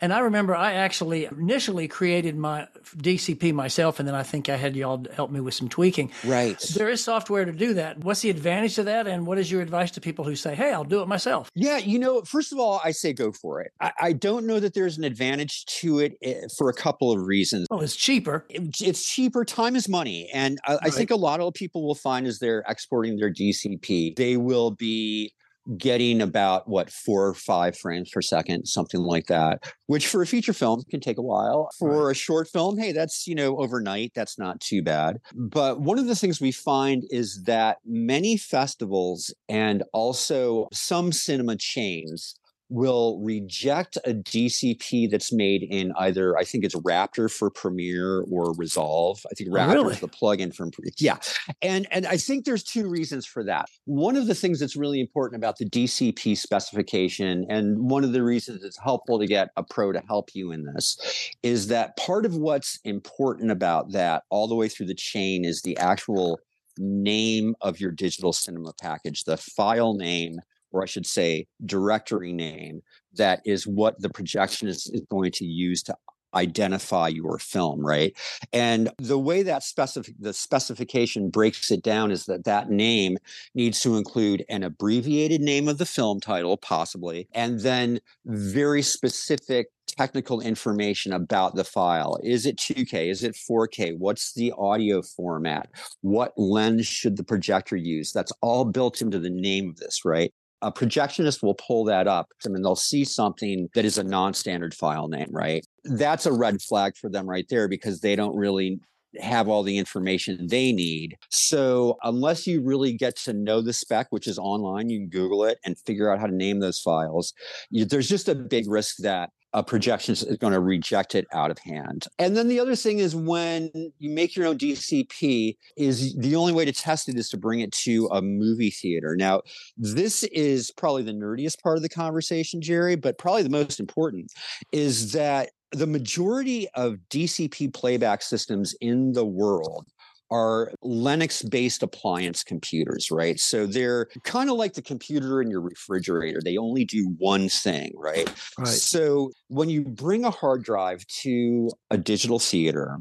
And 0.00 0.12
I 0.12 0.20
remember 0.20 0.54
I 0.54 0.74
actually 0.74 1.24
initially 1.26 1.88
created 1.88 2.36
my 2.36 2.68
DCP 2.96 3.52
myself, 3.52 3.98
and 3.98 4.06
then 4.06 4.14
I 4.14 4.22
think 4.22 4.48
I 4.48 4.56
had 4.56 4.76
y'all 4.76 5.04
help 5.12 5.30
me 5.30 5.40
with 5.40 5.54
some 5.54 5.68
tweaking. 5.68 6.12
Right. 6.24 6.58
There 6.76 6.88
is 6.88 7.02
software 7.02 7.44
to 7.44 7.52
do 7.52 7.74
that. 7.74 7.98
What's 7.98 8.20
the 8.20 8.30
advantage 8.30 8.76
to 8.76 8.84
that? 8.84 9.06
And 9.06 9.26
what 9.26 9.38
is 9.38 9.50
your 9.50 9.60
advice 9.60 9.90
to 9.92 10.00
people 10.00 10.24
who 10.24 10.36
say, 10.36 10.54
hey, 10.54 10.72
I'll 10.72 10.84
do 10.84 11.02
it 11.02 11.08
myself? 11.08 11.50
Yeah, 11.54 11.78
you 11.78 11.98
know, 11.98 12.22
first 12.22 12.52
of 12.52 12.58
all, 12.58 12.80
I 12.84 12.92
say 12.92 13.12
go 13.12 13.32
for 13.32 13.60
it. 13.60 13.72
I, 13.80 13.92
I 14.00 14.12
don't 14.12 14.46
know 14.46 14.60
that 14.60 14.74
there's 14.74 14.98
an 14.98 15.04
advantage 15.04 15.64
to 15.66 15.98
it 15.98 16.16
eh, 16.22 16.42
for 16.56 16.68
a 16.68 16.74
couple 16.74 17.10
of 17.10 17.26
reasons. 17.26 17.66
Oh, 17.70 17.80
it's 17.80 17.96
cheaper. 17.96 18.46
It, 18.48 18.80
it's 18.80 19.08
cheaper. 19.08 19.44
Time 19.44 19.74
is 19.74 19.88
money. 19.88 20.30
And 20.32 20.58
I, 20.64 20.72
right. 20.72 20.80
I 20.84 20.90
think 20.90 21.10
a 21.10 21.16
lot 21.16 21.40
of 21.40 21.54
people 21.54 21.86
will 21.86 21.94
find 21.94 22.26
as 22.26 22.38
they're 22.38 22.64
exporting 22.68 23.16
their 23.16 23.32
DCP, 23.32 24.16
they 24.16 24.36
will 24.36 24.70
be 24.70 25.32
getting 25.76 26.22
about 26.22 26.68
what 26.68 26.90
four 26.90 27.28
or 27.28 27.34
five 27.34 27.76
frames 27.76 28.10
per 28.10 28.22
second, 28.22 28.64
something 28.66 29.00
like 29.00 29.26
that, 29.26 29.58
which 29.86 30.06
for 30.06 30.22
a 30.22 30.26
feature 30.26 30.52
film 30.52 30.82
can 30.90 31.00
take 31.00 31.18
a 31.18 31.22
while. 31.22 31.68
For 31.78 32.06
right. 32.06 32.12
a 32.12 32.14
short 32.14 32.48
film, 32.48 32.78
hey, 32.78 32.92
that's, 32.92 33.26
you 33.26 33.34
know, 33.34 33.56
overnight, 33.58 34.12
that's 34.14 34.38
not 34.38 34.60
too 34.60 34.82
bad. 34.82 35.18
But 35.34 35.80
one 35.80 35.98
of 35.98 36.06
the 36.06 36.16
things 36.16 36.40
we 36.40 36.52
find 36.52 37.04
is 37.10 37.42
that 37.46 37.78
many 37.84 38.36
festivals 38.36 39.34
and 39.48 39.82
also 39.92 40.68
some 40.72 41.12
cinema 41.12 41.56
chains 41.56 42.34
will 42.70 43.18
reject 43.22 43.96
a 44.04 44.12
DCP 44.12 45.10
that's 45.10 45.32
made 45.32 45.62
in 45.62 45.92
either 45.98 46.36
I 46.36 46.44
think 46.44 46.64
it's 46.64 46.74
Wraptor 46.76 47.28
for 47.28 47.50
Premiere 47.50 48.24
or 48.30 48.54
Resolve. 48.54 49.24
I 49.30 49.34
think 49.34 49.50
oh, 49.50 49.54
Wraptor 49.54 49.74
really? 49.76 49.94
is 49.94 50.00
the 50.00 50.08
plugin 50.08 50.54
from 50.54 50.70
yeah, 50.98 51.16
and 51.62 51.86
and 51.90 52.06
I 52.06 52.16
think 52.16 52.44
there's 52.44 52.62
two 52.62 52.88
reasons 52.88 53.26
for 53.26 53.42
that. 53.44 53.66
One 53.86 54.16
of 54.16 54.26
the 54.26 54.34
things 54.34 54.60
that's 54.60 54.76
really 54.76 55.00
important 55.00 55.40
about 55.40 55.56
the 55.56 55.68
DCP 55.68 56.36
specification, 56.36 57.46
and 57.48 57.90
one 57.90 58.04
of 58.04 58.12
the 58.12 58.22
reasons 58.22 58.62
it's 58.64 58.78
helpful 58.78 59.18
to 59.18 59.26
get 59.26 59.48
a 59.56 59.62
pro 59.62 59.92
to 59.92 60.02
help 60.06 60.30
you 60.34 60.52
in 60.52 60.64
this, 60.64 60.98
is 61.42 61.68
that 61.68 61.96
part 61.96 62.26
of 62.26 62.36
what's 62.36 62.78
important 62.84 63.50
about 63.50 63.92
that 63.92 64.24
all 64.30 64.46
the 64.46 64.54
way 64.54 64.68
through 64.68 64.86
the 64.86 64.94
chain 64.94 65.44
is 65.44 65.62
the 65.62 65.76
actual 65.78 66.38
name 66.78 67.54
of 67.60 67.80
your 67.80 67.90
digital 67.90 68.32
cinema 68.32 68.72
package, 68.80 69.24
the 69.24 69.36
file 69.36 69.94
name 69.94 70.40
or 70.72 70.82
I 70.82 70.86
should 70.86 71.06
say, 71.06 71.46
directory 71.64 72.32
name 72.32 72.82
that 73.14 73.40
is 73.44 73.66
what 73.66 74.00
the 74.00 74.08
projectionist 74.08 74.92
is 74.94 75.02
going 75.10 75.32
to 75.32 75.44
use 75.44 75.82
to 75.84 75.96
identify 76.34 77.08
your 77.08 77.38
film 77.38 77.80
right 77.80 78.14
and 78.52 78.90
the 78.98 79.18
way 79.18 79.42
that 79.42 79.62
specific 79.62 80.14
the 80.18 80.34
specification 80.34 81.30
breaks 81.30 81.70
it 81.70 81.82
down 81.82 82.10
is 82.10 82.26
that 82.26 82.44
that 82.44 82.68
name 82.68 83.16
needs 83.54 83.80
to 83.80 83.96
include 83.96 84.44
an 84.50 84.62
abbreviated 84.62 85.40
name 85.40 85.68
of 85.68 85.78
the 85.78 85.86
film 85.86 86.20
title 86.20 86.58
possibly 86.58 87.26
and 87.32 87.60
then 87.60 87.98
very 88.26 88.82
specific 88.82 89.68
technical 89.88 90.40
information 90.40 91.12
about 91.12 91.54
the 91.54 91.64
file. 91.64 92.18
Is 92.22 92.46
it 92.46 92.56
2K? 92.56 93.10
Is 93.10 93.24
it 93.24 93.34
4K? 93.34 93.98
What's 93.98 94.32
the 94.34 94.52
audio 94.56 95.02
format? 95.02 95.70
What 96.02 96.32
lens 96.36 96.86
should 96.86 97.16
the 97.16 97.24
projector 97.24 97.76
use? 97.76 98.12
That's 98.12 98.32
all 98.40 98.64
built 98.64 99.02
into 99.02 99.18
the 99.18 99.30
name 99.30 99.70
of 99.70 99.76
this, 99.76 100.04
right? 100.04 100.32
A 100.62 100.72
projectionist 100.72 101.42
will 101.42 101.54
pull 101.54 101.84
that 101.84 102.08
up 102.08 102.28
mean, 102.48 102.62
they'll 102.62 102.76
see 102.76 103.04
something 103.04 103.68
that 103.74 103.84
is 103.84 103.98
a 103.98 104.04
non-standard 104.04 104.74
file 104.74 105.08
name, 105.08 105.28
right? 105.30 105.66
That's 105.84 106.26
a 106.26 106.32
red 106.32 106.60
flag 106.60 106.96
for 106.96 107.08
them 107.08 107.28
right 107.28 107.46
there 107.48 107.68
because 107.68 108.00
they 108.00 108.16
don't 108.16 108.36
really 108.36 108.80
have 109.20 109.48
all 109.48 109.62
the 109.62 109.78
information 109.78 110.46
they 110.48 110.72
need. 110.72 111.16
So 111.30 111.96
unless 112.02 112.46
you 112.46 112.62
really 112.62 112.92
get 112.92 113.16
to 113.20 113.32
know 113.32 113.62
the 113.62 113.72
spec, 113.72 114.08
which 114.10 114.26
is 114.26 114.38
online, 114.38 114.90
you 114.90 115.00
can 115.00 115.08
Google 115.08 115.44
it 115.44 115.58
and 115.64 115.78
figure 115.86 116.12
out 116.12 116.20
how 116.20 116.26
to 116.26 116.34
name 116.34 116.60
those 116.60 116.80
files. 116.80 117.32
You, 117.70 117.84
there's 117.84 118.08
just 118.08 118.28
a 118.28 118.34
big 118.34 118.68
risk 118.68 118.96
that 118.98 119.30
a 119.52 119.62
projection 119.62 120.12
is 120.12 120.24
going 120.40 120.52
to 120.52 120.60
reject 120.60 121.14
it 121.14 121.26
out 121.32 121.50
of 121.50 121.58
hand. 121.58 122.06
And 122.18 122.36
then 122.36 122.48
the 122.48 122.60
other 122.60 122.76
thing 122.76 122.98
is 122.98 123.16
when 123.16 123.70
you 123.98 124.10
make 124.10 124.36
your 124.36 124.46
own 124.46 124.58
DCP 124.58 125.56
is 125.76 126.14
the 126.16 126.36
only 126.36 126.52
way 126.52 126.64
to 126.64 126.72
test 126.72 127.08
it 127.08 127.16
is 127.16 127.30
to 127.30 127.38
bring 127.38 127.60
it 127.60 127.72
to 127.72 128.08
a 128.12 128.20
movie 128.20 128.70
theater. 128.70 129.16
Now, 129.16 129.42
this 129.76 130.22
is 130.24 130.70
probably 130.70 131.02
the 131.02 131.12
nerdiest 131.12 131.62
part 131.62 131.76
of 131.76 131.82
the 131.82 131.88
conversation, 131.88 132.60
Jerry, 132.60 132.96
but 132.96 133.16
probably 133.16 133.42
the 133.42 133.48
most 133.48 133.80
important 133.80 134.32
is 134.72 135.12
that 135.12 135.50
the 135.72 135.86
majority 135.86 136.68
of 136.74 136.96
DCP 137.10 137.72
playback 137.74 138.22
systems 138.22 138.74
in 138.80 139.12
the 139.12 139.24
world 139.24 139.86
are 140.30 140.72
Linux 140.84 141.48
based 141.48 141.82
appliance 141.82 142.42
computers, 142.42 143.10
right? 143.10 143.38
So 143.38 143.66
they're 143.66 144.06
kind 144.24 144.50
of 144.50 144.56
like 144.56 144.74
the 144.74 144.82
computer 144.82 145.40
in 145.40 145.50
your 145.50 145.60
refrigerator. 145.60 146.40
They 146.44 146.56
only 146.56 146.84
do 146.84 147.14
one 147.18 147.48
thing, 147.48 147.92
right? 147.96 148.28
right? 148.58 148.68
So 148.68 149.30
when 149.48 149.68
you 149.68 149.82
bring 149.84 150.24
a 150.24 150.30
hard 150.30 150.62
drive 150.64 151.06
to 151.22 151.70
a 151.90 151.96
digital 151.96 152.38
theater, 152.38 152.98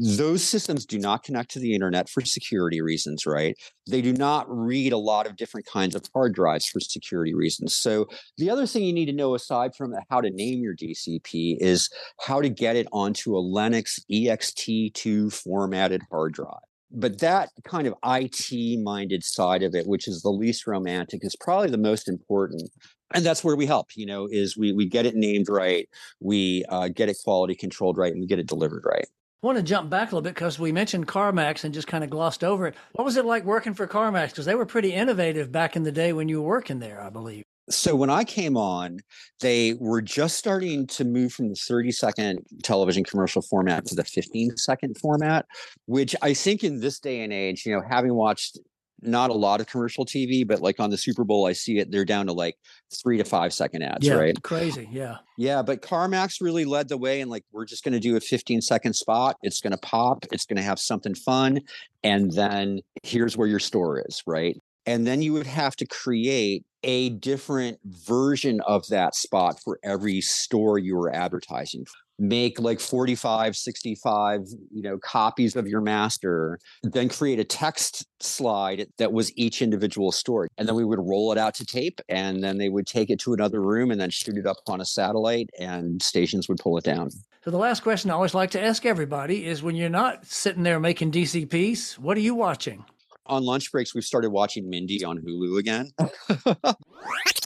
those 0.00 0.44
systems 0.44 0.86
do 0.86 0.96
not 0.96 1.24
connect 1.24 1.50
to 1.50 1.58
the 1.58 1.74
internet 1.74 2.08
for 2.08 2.20
security 2.24 2.80
reasons, 2.80 3.26
right? 3.26 3.56
They 3.90 4.00
do 4.00 4.12
not 4.12 4.46
read 4.48 4.92
a 4.92 4.98
lot 4.98 5.26
of 5.26 5.34
different 5.34 5.66
kinds 5.66 5.96
of 5.96 6.04
hard 6.14 6.34
drives 6.34 6.66
for 6.66 6.78
security 6.78 7.34
reasons. 7.34 7.74
So, 7.74 8.06
the 8.36 8.48
other 8.48 8.64
thing 8.64 8.84
you 8.84 8.92
need 8.92 9.06
to 9.06 9.12
know, 9.12 9.34
aside 9.34 9.74
from 9.74 9.92
how 10.08 10.20
to 10.20 10.30
name 10.30 10.62
your 10.62 10.76
DCP, 10.76 11.56
is 11.60 11.90
how 12.20 12.40
to 12.40 12.48
get 12.48 12.76
it 12.76 12.86
onto 12.92 13.36
a 13.36 13.42
Linux 13.42 13.98
ext2 14.08 15.32
formatted 15.32 16.02
hard 16.10 16.32
drive 16.32 16.67
but 16.90 17.20
that 17.20 17.50
kind 17.64 17.86
of 17.86 17.94
IT 18.04 18.80
minded 18.82 19.24
side 19.24 19.62
of 19.62 19.74
it, 19.74 19.86
which 19.86 20.08
is 20.08 20.22
the 20.22 20.30
least 20.30 20.66
romantic, 20.66 21.24
is 21.24 21.36
probably 21.36 21.70
the 21.70 21.78
most 21.78 22.08
important 22.08 22.70
and 23.14 23.24
that's 23.24 23.42
where 23.42 23.56
we 23.56 23.66
help 23.66 23.96
you 23.96 24.06
know 24.06 24.26
is 24.30 24.56
we 24.56 24.72
we 24.72 24.86
get 24.86 25.06
it 25.06 25.14
named 25.14 25.48
right 25.48 25.88
we 26.20 26.64
uh, 26.68 26.88
get 26.88 27.08
it 27.08 27.16
quality 27.24 27.54
controlled 27.54 27.96
right 27.96 28.12
and 28.12 28.20
we 28.20 28.26
get 28.26 28.38
it 28.38 28.46
delivered 28.46 28.84
right 28.84 29.06
I 29.42 29.46
want 29.46 29.56
to 29.56 29.62
jump 29.62 29.88
back 29.88 30.10
a 30.10 30.16
little 30.16 30.22
bit 30.22 30.34
because 30.34 30.58
we 30.58 30.72
mentioned 30.72 31.06
CarMax 31.06 31.62
and 31.62 31.72
just 31.72 31.86
kind 31.86 32.02
of 32.02 32.10
glossed 32.10 32.42
over 32.42 32.66
it. 32.66 32.74
What 32.94 33.04
was 33.04 33.16
it 33.16 33.24
like 33.24 33.44
working 33.44 33.72
for 33.72 33.86
CarMax? 33.86 34.30
Because 34.30 34.46
they 34.46 34.56
were 34.56 34.66
pretty 34.66 34.92
innovative 34.92 35.52
back 35.52 35.76
in 35.76 35.84
the 35.84 35.92
day 35.92 36.12
when 36.12 36.28
you 36.28 36.42
were 36.42 36.48
working 36.48 36.80
there, 36.80 37.00
I 37.00 37.08
believe. 37.08 37.44
So 37.70 37.94
when 37.94 38.10
I 38.10 38.24
came 38.24 38.56
on, 38.56 39.00
they 39.40 39.74
were 39.74 40.00
just 40.00 40.38
starting 40.38 40.86
to 40.88 41.04
move 41.04 41.32
from 41.32 41.50
the 41.50 41.54
30 41.54 41.92
second 41.92 42.46
television 42.62 43.04
commercial 43.04 43.42
format 43.42 43.84
to 43.86 43.94
the 43.94 44.04
15 44.04 44.56
second 44.56 44.98
format, 44.98 45.46
which 45.86 46.16
I 46.22 46.34
think 46.34 46.64
in 46.64 46.80
this 46.80 46.98
day 46.98 47.20
and 47.20 47.32
age, 47.32 47.66
you 47.66 47.72
know, 47.72 47.82
having 47.88 48.14
watched 48.14 48.58
not 49.00 49.30
a 49.30 49.34
lot 49.34 49.60
of 49.60 49.66
commercial 49.66 50.04
TV, 50.04 50.46
but 50.46 50.60
like 50.60 50.80
on 50.80 50.90
the 50.90 50.96
Super 50.96 51.24
Bowl, 51.24 51.46
I 51.46 51.52
see 51.52 51.78
it. 51.78 51.90
They're 51.90 52.04
down 52.04 52.26
to 52.26 52.32
like 52.32 52.56
three 53.00 53.16
to 53.18 53.24
five 53.24 53.52
second 53.52 53.82
ads, 53.82 54.06
yeah, 54.06 54.14
right? 54.14 54.42
Crazy, 54.42 54.88
yeah. 54.90 55.18
Yeah, 55.36 55.62
but 55.62 55.82
CarMax 55.82 56.40
really 56.40 56.64
led 56.64 56.88
the 56.88 56.96
way, 56.96 57.20
and 57.20 57.30
like 57.30 57.44
we're 57.52 57.64
just 57.64 57.84
going 57.84 57.92
to 57.92 58.00
do 58.00 58.16
a 58.16 58.20
15 58.20 58.60
second 58.60 58.94
spot. 58.94 59.36
It's 59.42 59.60
going 59.60 59.72
to 59.72 59.78
pop. 59.78 60.24
It's 60.32 60.46
going 60.46 60.56
to 60.56 60.62
have 60.62 60.78
something 60.78 61.14
fun, 61.14 61.60
and 62.02 62.32
then 62.32 62.80
here's 63.02 63.36
where 63.36 63.48
your 63.48 63.60
store 63.60 64.02
is, 64.08 64.22
right? 64.26 64.56
And 64.88 65.06
then 65.06 65.20
you 65.20 65.34
would 65.34 65.46
have 65.46 65.76
to 65.76 65.86
create 65.86 66.64
a 66.82 67.10
different 67.10 67.78
version 67.84 68.62
of 68.62 68.86
that 68.88 69.14
spot 69.14 69.60
for 69.62 69.78
every 69.84 70.22
store 70.22 70.78
you 70.78 70.96
were 70.96 71.14
advertising. 71.14 71.84
Make 72.18 72.58
like 72.58 72.80
45 72.80 73.54
65 73.54 74.40
you 74.72 74.82
know 74.82 74.98
copies 74.98 75.54
of 75.54 75.68
your 75.68 75.80
master 75.80 76.58
then 76.82 77.08
create 77.08 77.38
a 77.38 77.44
text 77.44 78.06
slide 78.18 78.88
that 78.96 79.12
was 79.12 79.30
each 79.36 79.62
individual 79.62 80.10
story 80.10 80.48
and 80.58 80.66
then 80.66 80.74
we 80.74 80.84
would 80.84 80.98
roll 80.98 81.30
it 81.30 81.38
out 81.38 81.54
to 81.54 81.64
tape 81.64 82.00
and 82.08 82.42
then 82.42 82.58
they 82.58 82.70
would 82.70 82.88
take 82.88 83.08
it 83.08 83.20
to 83.20 83.34
another 83.34 83.60
room 83.60 83.92
and 83.92 84.00
then 84.00 84.10
shoot 84.10 84.36
it 84.36 84.46
up 84.46 84.56
on 84.66 84.80
a 84.80 84.84
satellite 84.84 85.48
and 85.60 86.02
stations 86.02 86.48
would 86.48 86.58
pull 86.58 86.76
it 86.76 86.82
down. 86.82 87.10
So 87.44 87.52
the 87.52 87.58
last 87.58 87.84
question 87.84 88.10
i 88.10 88.14
always 88.14 88.34
like 88.34 88.50
to 88.52 88.60
ask 88.60 88.84
everybody 88.84 89.46
is 89.46 89.62
when 89.62 89.76
you're 89.76 89.88
not 89.88 90.26
sitting 90.26 90.64
there 90.64 90.80
making 90.80 91.12
dcps 91.12 91.98
what 91.98 92.16
are 92.16 92.20
you 92.20 92.34
watching 92.34 92.84
on 93.28 93.44
lunch 93.44 93.70
breaks, 93.70 93.94
we've 93.94 94.04
started 94.04 94.30
watching 94.30 94.68
Mindy 94.68 95.04
on 95.04 95.18
Hulu 95.18 95.58
again. 95.58 95.90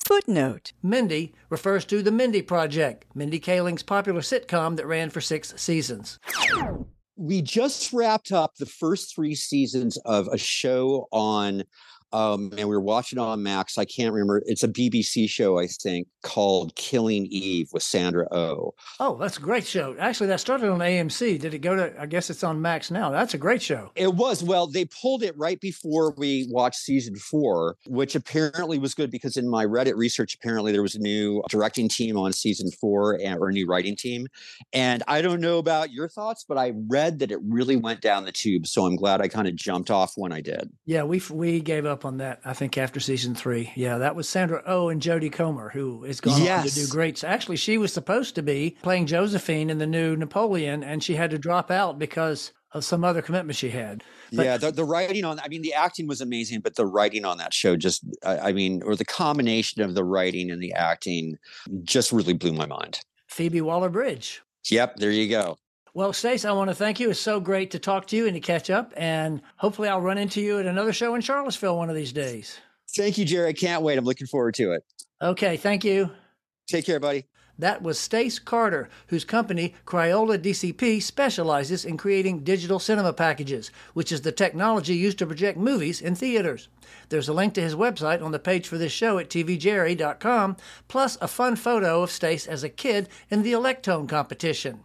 Footnote 0.04 0.72
Mindy 0.82 1.32
refers 1.48 1.84
to 1.86 2.02
The 2.02 2.10
Mindy 2.10 2.42
Project, 2.42 3.06
Mindy 3.14 3.40
Kaling's 3.40 3.82
popular 3.82 4.20
sitcom 4.20 4.76
that 4.76 4.86
ran 4.86 5.10
for 5.10 5.20
six 5.20 5.54
seasons. 5.56 6.18
We 7.16 7.40
just 7.42 7.92
wrapped 7.92 8.32
up 8.32 8.56
the 8.56 8.66
first 8.66 9.14
three 9.14 9.34
seasons 9.34 9.96
of 10.04 10.28
a 10.28 10.38
show 10.38 11.08
on 11.12 11.62
um, 12.12 12.52
and 12.56 12.68
we 12.68 12.74
were 12.74 12.80
watching 12.80 13.18
on 13.18 13.42
Max. 13.42 13.78
I 13.78 13.84
can't 13.84 14.12
remember. 14.12 14.42
It's 14.46 14.62
a 14.62 14.68
BBC 14.68 15.28
show, 15.28 15.58
I 15.58 15.66
think, 15.66 16.08
called 16.22 16.74
Killing 16.76 17.26
Eve 17.26 17.68
with 17.72 17.82
Sandra 17.82 18.26
O. 18.30 18.34
Oh, 18.36 18.74
oh 19.00 19.16
that's 19.18 19.38
a 19.38 19.40
great 19.40 19.66
show. 19.66 19.96
Actually, 19.98 20.28
that 20.28 20.40
started 20.40 20.70
on 20.70 20.80
AMC. 20.80 21.40
Did 21.40 21.54
it 21.54 21.58
go 21.58 21.76
to? 21.76 21.94
I 22.00 22.06
guess 22.06 22.30
it's 22.30 22.44
on 22.44 22.60
Max 22.60 22.90
now. 22.90 23.10
That's 23.10 23.34
a 23.34 23.38
great 23.38 23.62
show. 23.62 23.90
It 23.94 24.14
was. 24.14 24.42
Well, 24.42 24.66
they 24.66 24.84
pulled 24.84 25.22
it 25.22 25.36
right 25.36 25.60
before 25.60 26.14
we 26.16 26.46
watched 26.50 26.76
season 26.80 27.16
four, 27.16 27.76
which 27.86 28.14
apparently 28.14 28.78
was 28.78 28.94
good 28.94 29.10
because 29.10 29.36
in 29.36 29.48
my 29.48 29.64
Reddit 29.64 29.96
research, 29.96 30.34
apparently 30.34 30.72
there 30.72 30.82
was 30.82 30.94
a 30.94 31.00
new 31.00 31.42
directing 31.48 31.88
team 31.88 32.16
on 32.16 32.32
season 32.32 32.70
four 32.80 33.18
and, 33.22 33.38
or 33.38 33.48
a 33.48 33.52
new 33.52 33.66
writing 33.66 33.96
team. 33.96 34.26
And 34.72 35.02
I 35.08 35.22
don't 35.22 35.40
know 35.40 35.58
about 35.58 35.92
your 35.92 36.08
thoughts, 36.08 36.44
but 36.46 36.58
I 36.58 36.72
read 36.88 37.18
that 37.20 37.32
it 37.32 37.38
really 37.42 37.76
went 37.76 38.00
down 38.00 38.24
the 38.24 38.32
tube. 38.32 38.66
So 38.66 38.86
I'm 38.86 38.96
glad 38.96 39.20
I 39.20 39.28
kind 39.28 39.48
of 39.48 39.54
jumped 39.54 39.90
off 39.90 40.12
when 40.16 40.32
I 40.32 40.40
did. 40.40 40.70
Yeah, 40.84 41.04
we 41.04 41.22
we 41.30 41.60
gave 41.60 41.86
up 41.86 42.01
on 42.04 42.18
that. 42.18 42.40
I 42.44 42.52
think 42.52 42.76
after 42.78 43.00
season 43.00 43.34
three, 43.34 43.72
yeah, 43.74 43.98
that 43.98 44.14
was 44.14 44.28
Sandra 44.28 44.62
oh 44.66 44.88
and 44.88 45.00
Jodie 45.00 45.32
Comer, 45.32 45.70
who 45.70 46.04
is 46.04 46.20
going 46.20 46.42
yes. 46.42 46.62
on 46.62 46.68
to 46.68 46.74
do 46.74 46.86
great. 46.88 47.22
Actually, 47.24 47.56
she 47.56 47.78
was 47.78 47.92
supposed 47.92 48.34
to 48.34 48.42
be 48.42 48.76
playing 48.82 49.06
Josephine 49.06 49.70
in 49.70 49.78
the 49.78 49.86
new 49.86 50.16
Napoleon, 50.16 50.82
and 50.82 51.02
she 51.02 51.14
had 51.14 51.30
to 51.30 51.38
drop 51.38 51.70
out 51.70 51.98
because 51.98 52.52
of 52.72 52.84
some 52.84 53.04
other 53.04 53.20
commitment 53.20 53.56
she 53.56 53.70
had. 53.70 54.02
But, 54.32 54.46
yeah, 54.46 54.56
the, 54.56 54.72
the 54.72 54.84
writing 54.84 55.24
on, 55.24 55.38
I 55.40 55.48
mean, 55.48 55.60
the 55.60 55.74
acting 55.74 56.06
was 56.06 56.22
amazing, 56.22 56.60
but 56.60 56.74
the 56.74 56.86
writing 56.86 57.24
on 57.24 57.36
that 57.38 57.52
show 57.52 57.76
just, 57.76 58.02
I, 58.24 58.38
I 58.38 58.52
mean, 58.52 58.82
or 58.82 58.96
the 58.96 59.04
combination 59.04 59.82
of 59.82 59.94
the 59.94 60.04
writing 60.04 60.50
and 60.50 60.62
the 60.62 60.72
acting 60.72 61.36
just 61.82 62.12
really 62.12 62.32
blew 62.32 62.52
my 62.52 62.64
mind. 62.64 63.00
Phoebe 63.28 63.60
Waller 63.60 63.90
Bridge. 63.90 64.40
Yep, 64.70 64.96
there 64.96 65.10
you 65.10 65.28
go. 65.28 65.58
Well, 65.94 66.14
Stace, 66.14 66.46
I 66.46 66.52
want 66.52 66.70
to 66.70 66.74
thank 66.74 67.00
you. 67.00 67.10
It's 67.10 67.20
so 67.20 67.38
great 67.38 67.70
to 67.72 67.78
talk 67.78 68.06
to 68.08 68.16
you 68.16 68.26
and 68.26 68.34
to 68.34 68.40
catch 68.40 68.70
up. 68.70 68.94
And 68.96 69.42
hopefully, 69.56 69.88
I'll 69.88 70.00
run 70.00 70.16
into 70.16 70.40
you 70.40 70.58
at 70.58 70.64
another 70.64 70.92
show 70.94 71.14
in 71.14 71.20
Charlottesville 71.20 71.76
one 71.76 71.90
of 71.90 71.96
these 71.96 72.14
days. 72.14 72.58
Thank 72.96 73.18
you, 73.18 73.26
Jerry. 73.26 73.50
I 73.50 73.52
can't 73.52 73.82
wait. 73.82 73.98
I'm 73.98 74.04
looking 74.04 74.26
forward 74.26 74.54
to 74.54 74.72
it. 74.72 74.84
Okay. 75.20 75.58
Thank 75.58 75.84
you. 75.84 76.10
Take 76.66 76.86
care, 76.86 76.98
buddy. 76.98 77.26
That 77.58 77.82
was 77.82 77.98
Stace 77.98 78.38
Carter, 78.38 78.88
whose 79.08 79.26
company, 79.26 79.74
Crayola 79.84 80.38
DCP, 80.38 81.02
specializes 81.02 81.84
in 81.84 81.98
creating 81.98 82.44
digital 82.44 82.78
cinema 82.78 83.12
packages, 83.12 83.70
which 83.92 84.10
is 84.10 84.22
the 84.22 84.32
technology 84.32 84.96
used 84.96 85.18
to 85.18 85.26
project 85.26 85.58
movies 85.58 86.00
in 86.00 86.14
theaters. 86.14 86.68
There's 87.10 87.28
a 87.28 87.34
link 87.34 87.52
to 87.54 87.60
his 87.60 87.74
website 87.74 88.22
on 88.22 88.32
the 88.32 88.38
page 88.38 88.66
for 88.66 88.78
this 88.78 88.92
show 88.92 89.18
at 89.18 89.28
tvjerry.com, 89.28 90.56
plus 90.88 91.18
a 91.20 91.28
fun 91.28 91.56
photo 91.56 92.02
of 92.02 92.10
Stace 92.10 92.46
as 92.46 92.64
a 92.64 92.70
kid 92.70 93.10
in 93.30 93.42
the 93.42 93.52
Electone 93.52 94.08
competition. 94.08 94.80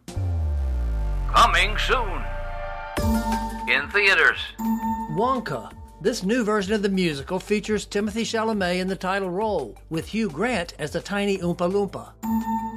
Coming 1.34 1.78
soon. 1.78 2.24
In 3.68 3.90
theaters. 3.90 4.40
Wonka. 5.12 5.72
This 6.00 6.24
new 6.24 6.44
version 6.44 6.74
of 6.74 6.84
the 6.84 6.90
musical 6.90 7.40
features 7.40 7.86
Timothée 7.86 8.22
Chalamet 8.22 8.80
in 8.80 8.88
the 8.88 8.96
title 8.96 9.30
role, 9.30 9.76
with 9.90 10.08
Hugh 10.08 10.30
Grant 10.30 10.74
as 10.78 10.92
the 10.92 11.02
tiny 11.02 11.40
Oompa 11.40 11.70
Loompa. 11.72 12.14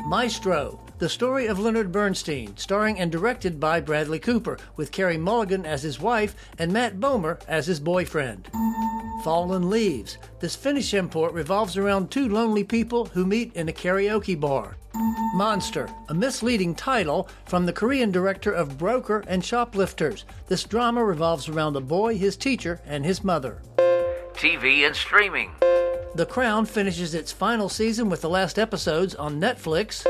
Maestro, 0.07 0.81
the 0.99 1.09
story 1.09 1.47
of 1.47 1.59
Leonard 1.59 1.93
Bernstein, 1.93 2.57
starring 2.57 2.99
and 2.99 3.13
directed 3.13 3.61
by 3.61 3.81
Bradley 3.81 4.19
Cooper, 4.19 4.59
with 4.77 4.91
Carey 4.91 5.17
Mulligan 5.17 5.65
as 5.65 5.83
his 5.83 6.01
wife 6.01 6.35
and 6.59 6.73
Matt 6.73 6.99
Bomer 6.99 7.41
as 7.47 7.67
his 7.67 7.79
boyfriend. 7.79 8.51
Fallen 9.23 9.69
Leaves. 9.71 10.19
This 10.41 10.57
Finnish 10.57 10.95
import 10.95 11.33
revolves 11.33 11.77
around 11.77 12.11
two 12.11 12.29
lonely 12.29 12.65
people 12.65 13.05
who 13.07 13.27
meet 13.27 13.55
in 13.55 13.69
a 13.69 13.73
karaoke 13.73 14.39
bar. 14.39 14.77
Monster, 15.01 15.89
a 16.09 16.15
misleading 16.15 16.75
title 16.75 17.29
from 17.47 17.65
the 17.65 17.73
Korean 17.73 18.11
director 18.11 18.53
of 18.53 18.77
Broker 18.77 19.25
and 19.27 19.43
Shoplifters. 19.43 20.25
This 20.47 20.65
drama 20.65 21.03
revolves 21.03 21.49
around 21.49 21.77
a 21.77 21.81
boy, 21.81 22.19
his 22.19 22.37
teacher, 22.37 22.81
and 22.85 23.05
his 23.05 23.25
mother. 23.25 23.63
TV 24.35 24.87
and 24.87 24.95
streaming. 24.95 25.53
The 26.15 26.27
Crown 26.29 26.67
finishes 26.67 27.15
its 27.15 27.33
final 27.33 27.69
season 27.69 28.11
with 28.11 28.21
the 28.21 28.29
last 28.29 28.59
episodes 28.59 29.15
on 29.15 29.41
Netflix. 29.41 30.05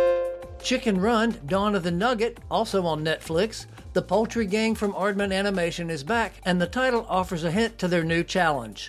Chicken 0.61 1.01
Run, 1.01 1.39
Dawn 1.47 1.75
of 1.75 1.85
the 1.85 1.91
Nugget, 1.91 2.39
also 2.51 2.85
on 2.85 3.05
Netflix. 3.05 3.67
The 3.93 4.03
Poultry 4.03 4.47
Gang 4.47 4.75
from 4.75 4.93
Aardman 4.95 5.33
Animation 5.33 5.89
is 5.91 6.03
back, 6.03 6.35
and 6.45 6.61
the 6.61 6.67
title 6.67 7.07
offers 7.09 7.45
a 7.45 7.51
hint 7.51 7.79
to 7.79 7.87
their 7.89 8.05
new 8.05 8.25
challenge. 8.25 8.89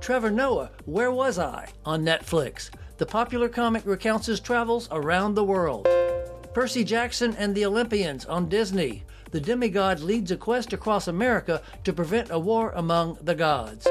Trevor 0.00 0.30
Noah, 0.30 0.70
Where 0.84 1.12
Was 1.12 1.38
I? 1.38 1.68
on 1.84 2.04
Netflix. 2.04 2.70
The 2.98 3.06
popular 3.06 3.48
comic 3.48 3.86
recounts 3.86 4.26
his 4.26 4.40
travels 4.40 4.88
around 4.90 5.34
the 5.34 5.44
world. 5.44 5.86
Percy 6.52 6.82
Jackson 6.82 7.32
and 7.38 7.54
the 7.54 7.64
Olympians 7.64 8.24
on 8.24 8.48
Disney. 8.48 9.04
The 9.30 9.40
demigod 9.40 10.00
leads 10.00 10.32
a 10.32 10.36
quest 10.36 10.72
across 10.72 11.06
America 11.06 11.62
to 11.84 11.92
prevent 11.92 12.32
a 12.32 12.40
war 12.40 12.72
among 12.74 13.18
the 13.22 13.36
gods. 13.36 13.86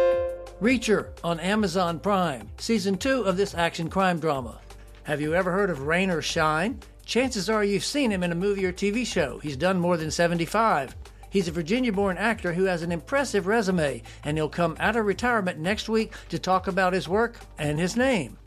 Reacher 0.62 1.12
on 1.24 1.40
Amazon 1.40 2.02
Prime, 2.02 2.50
season 2.58 2.98
two 2.98 3.22
of 3.22 3.38
this 3.38 3.56
action 3.56 3.90
crime 3.90 4.20
drama. 4.20 4.60
Have 5.04 5.22
you 5.22 5.34
ever 5.34 5.54
heard 5.54 5.70
of 5.70 5.84
Rain 5.84 6.10
or 6.10 6.22
Shine? 6.22 6.82
Chances 7.06 7.50
are 7.50 7.64
you've 7.64 7.86
seen 7.86 8.12
him 8.12 8.24
in 8.24 8.34
a 8.34 8.36
movie 8.36 8.66
or 8.66 8.74
TV 8.74 9.06
show. 9.06 9.40
He's 9.40 9.56
done 9.56 9.80
more 9.80 9.96
than 9.96 10.12
75. 10.12 10.94
He's 11.30 11.48
a 11.48 11.52
Virginia 11.52 11.94
born 11.94 12.18
actor 12.18 12.52
who 12.52 12.66
has 12.66 12.82
an 12.82 12.92
impressive 12.92 13.48
resume, 13.48 14.04
and 14.26 14.36
he'll 14.36 14.50
come 14.50 14.76
out 14.82 14.98
of 14.98 15.06
retirement 15.06 15.60
next 15.60 15.88
week 15.88 16.14
to 16.28 16.38
talk 16.38 16.68
about 16.68 16.92
his 16.92 17.08
work 17.08 17.40
and 17.58 17.80
his 17.80 17.96
name. 17.96 18.38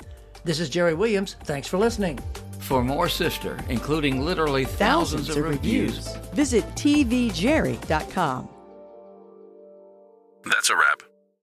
This 0.44 0.60
is 0.60 0.70
Jerry 0.70 0.94
Williams. 0.94 1.36
Thanks 1.44 1.68
for 1.68 1.78
listening. 1.78 2.18
For 2.60 2.82
more 2.82 3.08
Sifter, 3.08 3.58
including 3.68 4.24
literally 4.24 4.64
thousands, 4.64 5.26
thousands 5.26 5.28
of, 5.30 5.36
of 5.38 5.50
reviews, 5.50 6.08
reviews, 6.08 6.26
visit 6.34 6.64
tvjerry.com. 6.76 8.48
That's 10.44 10.70
a 10.70 10.76
wrap. 10.76 11.02